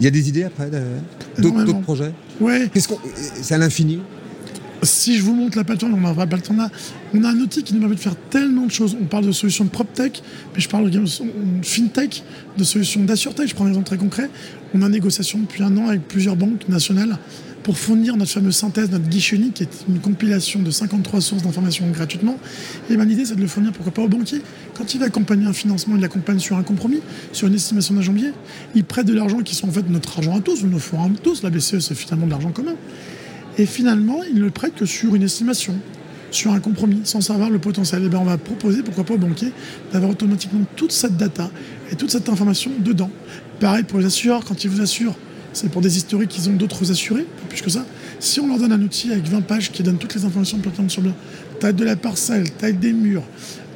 y 0.00 0.06
a 0.06 0.10
des 0.10 0.28
idées 0.28 0.44
après 0.44 0.70
D'autres 1.38 1.80
projets? 1.80 2.12
Ouais. 2.40 2.70
C'est 3.42 3.54
à 3.54 3.58
l'infini? 3.58 4.00
Si 4.82 5.18
je 5.18 5.22
vous 5.22 5.34
montre 5.34 5.56
la 5.56 5.64
plateforme, 5.64 5.94
on 6.04 6.14
la 6.14 6.26
plateforme 6.26 6.68
on 7.14 7.24
a 7.24 7.28
un 7.28 7.36
outil 7.38 7.62
qui 7.62 7.74
nous 7.74 7.80
permet 7.80 7.96
de 7.96 8.00
faire 8.00 8.16
tellement 8.30 8.66
de 8.66 8.70
choses. 8.70 8.96
On 9.00 9.04
parle 9.04 9.26
de 9.26 9.32
solutions 9.32 9.64
de 9.64 9.70
PropTech, 9.70 10.22
mais 10.54 10.60
je 10.60 10.68
parle 10.68 10.90
de 10.90 11.02
FinTech, 11.62 12.22
de 12.56 12.64
solutions 12.64 13.02
d'AssureTech. 13.02 13.48
Je 13.48 13.54
prends 13.54 13.64
un 13.64 13.68
exemple 13.68 13.86
très 13.86 13.98
concret. 13.98 14.30
On 14.74 14.82
a 14.82 14.86
une 14.86 14.92
négociation 14.92 15.38
depuis 15.38 15.62
un 15.62 15.76
an 15.76 15.88
avec 15.88 16.06
plusieurs 16.06 16.36
banques 16.36 16.68
nationales 16.68 17.18
pour 17.62 17.76
fournir 17.76 18.16
notre 18.16 18.30
fameuse 18.30 18.56
synthèse, 18.56 18.90
notre 18.90 19.08
guichet 19.08 19.36
unique, 19.36 19.54
qui 19.54 19.62
est 19.64 19.84
une 19.88 19.98
compilation 19.98 20.60
de 20.60 20.70
53 20.70 21.20
sources 21.20 21.42
d'informations 21.42 21.86
gratuitement. 21.90 22.38
Et 22.88 22.96
ben, 22.96 23.06
l'idée, 23.06 23.24
c'est 23.26 23.36
de 23.36 23.40
le 23.40 23.46
fournir, 23.46 23.72
pourquoi 23.72 23.92
pas, 23.92 24.02
au 24.02 24.08
banquier. 24.08 24.40
Quand 24.76 24.94
il 24.94 25.00
va 25.00 25.06
accompagner 25.06 25.46
un 25.46 25.52
financement, 25.52 25.96
il 25.96 26.00
l'accompagne 26.00 26.38
sur 26.38 26.56
un 26.56 26.62
compromis, 26.62 27.00
sur 27.32 27.48
une 27.48 27.54
estimation 27.54 27.94
d'un 27.94 28.02
jambier. 28.02 28.32
Il 28.74 28.84
prête 28.84 29.06
de 29.06 29.12
l'argent 29.12 29.40
qui 29.40 29.54
sont 29.54 29.68
en 29.68 29.72
fait 29.72 29.88
notre 29.90 30.18
argent 30.18 30.38
à 30.38 30.40
tous, 30.40 30.62
ou 30.62 30.68
nos 30.68 30.78
fonds 30.78 31.02
à 31.02 31.08
tous. 31.22 31.42
La 31.42 31.50
BCE, 31.50 31.80
c'est 31.80 31.94
finalement 31.94 32.26
de 32.26 32.30
l'argent 32.30 32.50
commun. 32.50 32.76
Et 33.58 33.66
finalement, 33.66 34.22
il 34.22 34.36
ne 34.36 34.40
le 34.40 34.50
prête 34.50 34.74
que 34.74 34.86
sur 34.86 35.14
une 35.14 35.22
estimation, 35.22 35.74
sur 36.30 36.52
un 36.52 36.60
compromis, 36.60 37.00
sans 37.04 37.20
savoir 37.20 37.50
le 37.50 37.58
potentiel. 37.58 38.04
Et 38.04 38.08
bien, 38.08 38.20
on 38.20 38.24
va 38.24 38.38
proposer, 38.38 38.82
pourquoi 38.82 39.04
pas 39.04 39.14
au 39.14 39.18
banquier, 39.18 39.52
d'avoir 39.92 40.12
automatiquement 40.12 40.64
toute 40.76 40.92
cette 40.92 41.16
data 41.16 41.50
et 41.90 41.96
toute 41.96 42.10
cette 42.10 42.28
information 42.28 42.70
dedans. 42.78 43.10
Pareil 43.58 43.84
pour 43.84 43.98
les 43.98 44.06
assureurs, 44.06 44.44
quand 44.44 44.64
ils 44.64 44.70
vous 44.70 44.80
assurent, 44.80 45.16
c'est 45.52 45.68
pour 45.68 45.82
des 45.82 45.96
historiques 45.96 46.30
qu'ils 46.30 46.48
ont 46.48 46.52
d'autres 46.52 46.90
assurés, 46.90 47.26
plus 47.48 47.60
que 47.60 47.70
ça. 47.70 47.84
Si 48.20 48.38
on 48.40 48.46
leur 48.46 48.58
donne 48.58 48.72
un 48.72 48.82
outil 48.82 49.10
avec 49.10 49.26
20 49.26 49.40
pages 49.40 49.72
qui 49.72 49.82
donne 49.82 49.98
toutes 49.98 50.14
les 50.14 50.24
informations 50.24 50.58
pertinentes 50.58 50.90
sur 50.90 51.02
bien, 51.02 51.14
taille 51.58 51.74
de 51.74 51.84
la 51.84 51.96
parcelle, 51.96 52.50
taille 52.52 52.74
des 52.74 52.92
murs, 52.92 53.24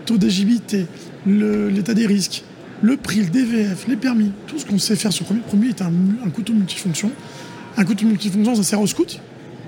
taux 0.06 0.16
d'agilité, 0.16 0.86
l'état 1.26 1.94
des 1.94 2.06
risques, 2.06 2.44
le 2.82 2.96
prix, 2.96 3.20
le 3.20 3.30
DVF, 3.30 3.88
les 3.88 3.96
permis, 3.96 4.30
tout 4.46 4.58
ce 4.58 4.66
qu'on 4.66 4.78
sait 4.78 4.94
faire 4.94 5.12
sur 5.12 5.24
le 5.24 5.40
premier, 5.40 5.42
premier 5.42 5.68
est 5.68 5.82
un, 5.82 5.92
un 6.24 6.30
couteau 6.30 6.52
multifonction. 6.52 7.10
Un 7.76 7.84
couteau 7.84 8.06
multifonction, 8.06 8.54
ça 8.54 8.62
sert 8.62 8.80
au 8.80 8.86
scout, 8.86 9.20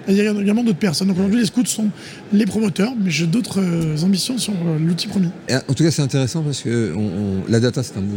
il 0.09 0.15
y 0.17 0.21
a 0.21 0.31
également 0.31 0.63
d'autres 0.63 0.79
personnes. 0.79 1.09
Donc 1.09 1.19
aujourd'hui, 1.19 1.41
les 1.41 1.47
scouts 1.47 1.65
sont 1.65 1.89
les 2.33 2.47
promoteurs, 2.47 2.93
mais 2.99 3.11
j'ai 3.11 3.27
d'autres 3.27 3.61
euh, 3.61 4.05
ambitions 4.05 4.39
sur 4.39 4.53
euh, 4.53 4.79
l'outil 4.79 5.09
premier. 5.09 5.29
en 5.51 5.73
tout 5.73 5.85
cas, 5.85 5.91
c'est 5.91 6.03
intéressant 6.03 6.43
parce 6.43 6.63
que 6.63 6.95
la 7.49 7.61
data, 7.61 7.83
c'est 7.83 7.97
un 7.97 8.03
mot. 8.03 8.17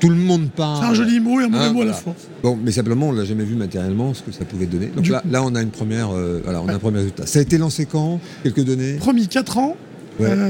tout 0.00 0.08
le 0.08 0.16
monde 0.16 0.50
parle. 0.50 0.84
C'est 0.84 0.90
un 0.90 0.94
joli 0.94 1.20
mot 1.20 1.40
et 1.40 1.44
un 1.44 1.48
mauvais 1.48 1.64
hein, 1.64 1.72
mot 1.72 1.82
à 1.82 1.86
la 1.86 1.92
fois. 1.92 2.14
Bon, 2.42 2.58
mais 2.62 2.72
simplement, 2.72 3.08
on 3.08 3.12
l'a 3.12 3.24
jamais 3.24 3.44
vu 3.44 3.54
matériellement 3.54 4.14
ce 4.14 4.22
que 4.22 4.32
ça 4.32 4.44
pouvait 4.44 4.66
donner. 4.66 4.86
Donc 4.86 5.08
là, 5.08 5.22
là, 5.30 5.42
on 5.44 5.54
a 5.54 5.62
une 5.62 5.70
première, 5.70 6.10
euh, 6.10 6.40
voilà, 6.42 6.62
on 6.62 6.68
a 6.68 6.74
un 6.74 6.78
premier 6.78 6.98
résultat. 6.98 7.26
Ça 7.26 7.38
a 7.38 7.42
été 7.42 7.58
lancé 7.58 7.86
quand? 7.86 8.20
Quelques 8.42 8.64
données? 8.64 8.94
Promis, 8.94 9.28
4 9.28 9.58
ans. 9.58 9.76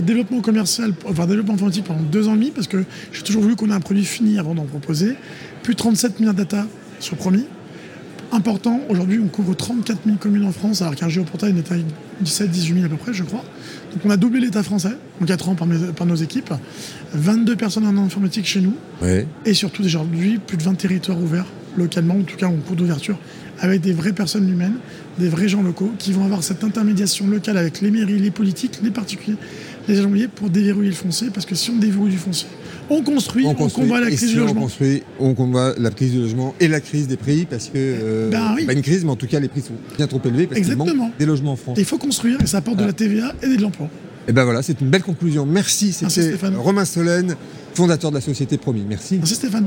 développement 0.02 0.40
commercial, 0.40 0.92
enfin 1.04 1.26
développement 1.26 1.54
informatique 1.54 1.84
pendant 1.84 2.02
2 2.02 2.28
ans 2.28 2.32
et 2.32 2.36
demi, 2.36 2.50
parce 2.50 2.66
que 2.66 2.84
j'ai 3.12 3.22
toujours 3.22 3.42
voulu 3.42 3.56
qu'on 3.56 3.70
ait 3.70 3.74
un 3.74 3.80
produit 3.80 4.04
fini 4.04 4.38
avant 4.38 4.54
d'en 4.54 4.64
proposer. 4.64 5.14
Plus 5.62 5.74
de 5.74 5.78
37 5.78 6.18
milliards 6.18 6.34
de 6.34 6.38
data 6.38 6.66
sur 7.00 7.16
Promis 7.16 7.46
important. 8.32 8.80
Aujourd'hui, 8.88 9.20
on 9.22 9.28
couvre 9.28 9.54
34 9.54 10.00
000 10.04 10.16
communes 10.18 10.44
en 10.44 10.52
France, 10.52 10.82
alors 10.82 10.94
qu'un 10.94 11.08
géoportail 11.08 11.52
n'est 11.52 11.72
à 11.72 11.76
17 12.20 12.50
18 12.50 12.74
000 12.74 12.86
à 12.86 12.88
peu 12.88 12.96
près, 12.96 13.12
je 13.12 13.24
crois. 13.24 13.44
Donc 13.92 14.02
on 14.04 14.10
a 14.10 14.16
doublé 14.16 14.40
l'État 14.40 14.62
français 14.62 14.96
en 15.20 15.24
4 15.24 15.48
ans 15.48 15.54
par, 15.54 16.06
nos 16.06 16.14
équipes. 16.14 16.52
22 17.14 17.56
personnes 17.56 17.86
en 17.86 17.96
informatique 17.96 18.46
chez 18.46 18.60
nous. 18.60 18.74
Et 19.44 19.54
surtout, 19.54 19.84
aujourd'hui, 19.84 20.38
plus 20.38 20.56
de 20.56 20.62
20 20.62 20.74
territoires 20.74 21.20
ouverts 21.20 21.46
localement, 21.76 22.14
en 22.14 22.22
tout 22.22 22.36
cas 22.36 22.46
en 22.46 22.56
cours 22.56 22.76
d'ouverture, 22.76 23.16
avec 23.60 23.80
des 23.80 23.92
vraies 23.92 24.12
personnes 24.12 24.48
humaines, 24.48 24.76
des 25.18 25.28
vrais 25.28 25.48
gens 25.48 25.62
locaux 25.62 25.92
qui 25.98 26.12
vont 26.12 26.24
avoir 26.24 26.42
cette 26.42 26.64
intermédiation 26.64 27.26
locale 27.28 27.58
avec 27.58 27.80
les 27.80 27.90
mairies, 27.90 28.18
les 28.18 28.30
politiques, 28.30 28.80
les 28.82 28.90
particuliers, 28.90 29.36
les 29.88 29.98
agents 29.98 30.10
pour 30.34 30.50
déverrouiller 30.50 30.90
le 30.90 30.96
foncier. 30.96 31.28
Parce 31.32 31.46
que 31.46 31.54
si 31.54 31.70
on 31.70 31.76
déverrouille 31.76 32.10
du 32.10 32.18
foncier, 32.18 32.48
on 32.90 33.02
construit, 33.02 33.46
on, 33.46 33.54
combat 33.54 34.00
la 34.00 34.10
crise 34.10 34.30
du 34.30 34.36
logement. 34.36 34.60
On 34.60 34.64
construit, 34.64 35.02
on 35.18 35.34
combat 35.34 35.74
la 35.78 35.90
crise 35.90 36.12
du 36.12 36.20
logement 36.20 36.54
et 36.60 36.68
la 36.68 36.80
crise 36.80 37.06
des 37.08 37.16
prix 37.16 37.46
parce 37.46 37.68
que 37.68 37.72
euh, 37.76 38.30
ben 38.30 38.56
pas 38.66 38.72
une 38.72 38.82
crise, 38.82 39.04
mais 39.04 39.10
en 39.10 39.16
tout 39.16 39.26
cas 39.26 39.40
les 39.40 39.48
prix 39.48 39.62
sont 39.62 39.74
bien 39.96 40.06
trop 40.06 40.20
élevés 40.24 40.46
parce 40.46 40.60
qu'il 40.60 40.76
manque 40.76 40.90
des 41.18 41.26
logements 41.26 41.52
en 41.52 41.56
France. 41.56 41.78
il 41.78 41.84
faut 41.84 41.98
construire 41.98 42.40
et 42.42 42.46
ça 42.46 42.58
apporte 42.58 42.78
de 42.78 42.84
la 42.84 42.92
TVA 42.92 43.32
et 43.42 43.56
de 43.56 43.62
l'emploi. 43.62 43.88
Et 44.28 44.32
ben 44.32 44.44
voilà, 44.44 44.62
c'est 44.62 44.80
une 44.80 44.90
belle 44.90 45.02
conclusion. 45.02 45.46
Merci, 45.46 45.92
c'était 45.92 46.36
Romain 46.56 46.84
Solène, 46.84 47.36
fondateur 47.74 48.10
de 48.10 48.16
la 48.16 48.20
société 48.20 48.58
Promis. 48.58 48.84
Merci. 48.86 49.16
Merci 49.16 49.34
Stéphane. 49.34 49.66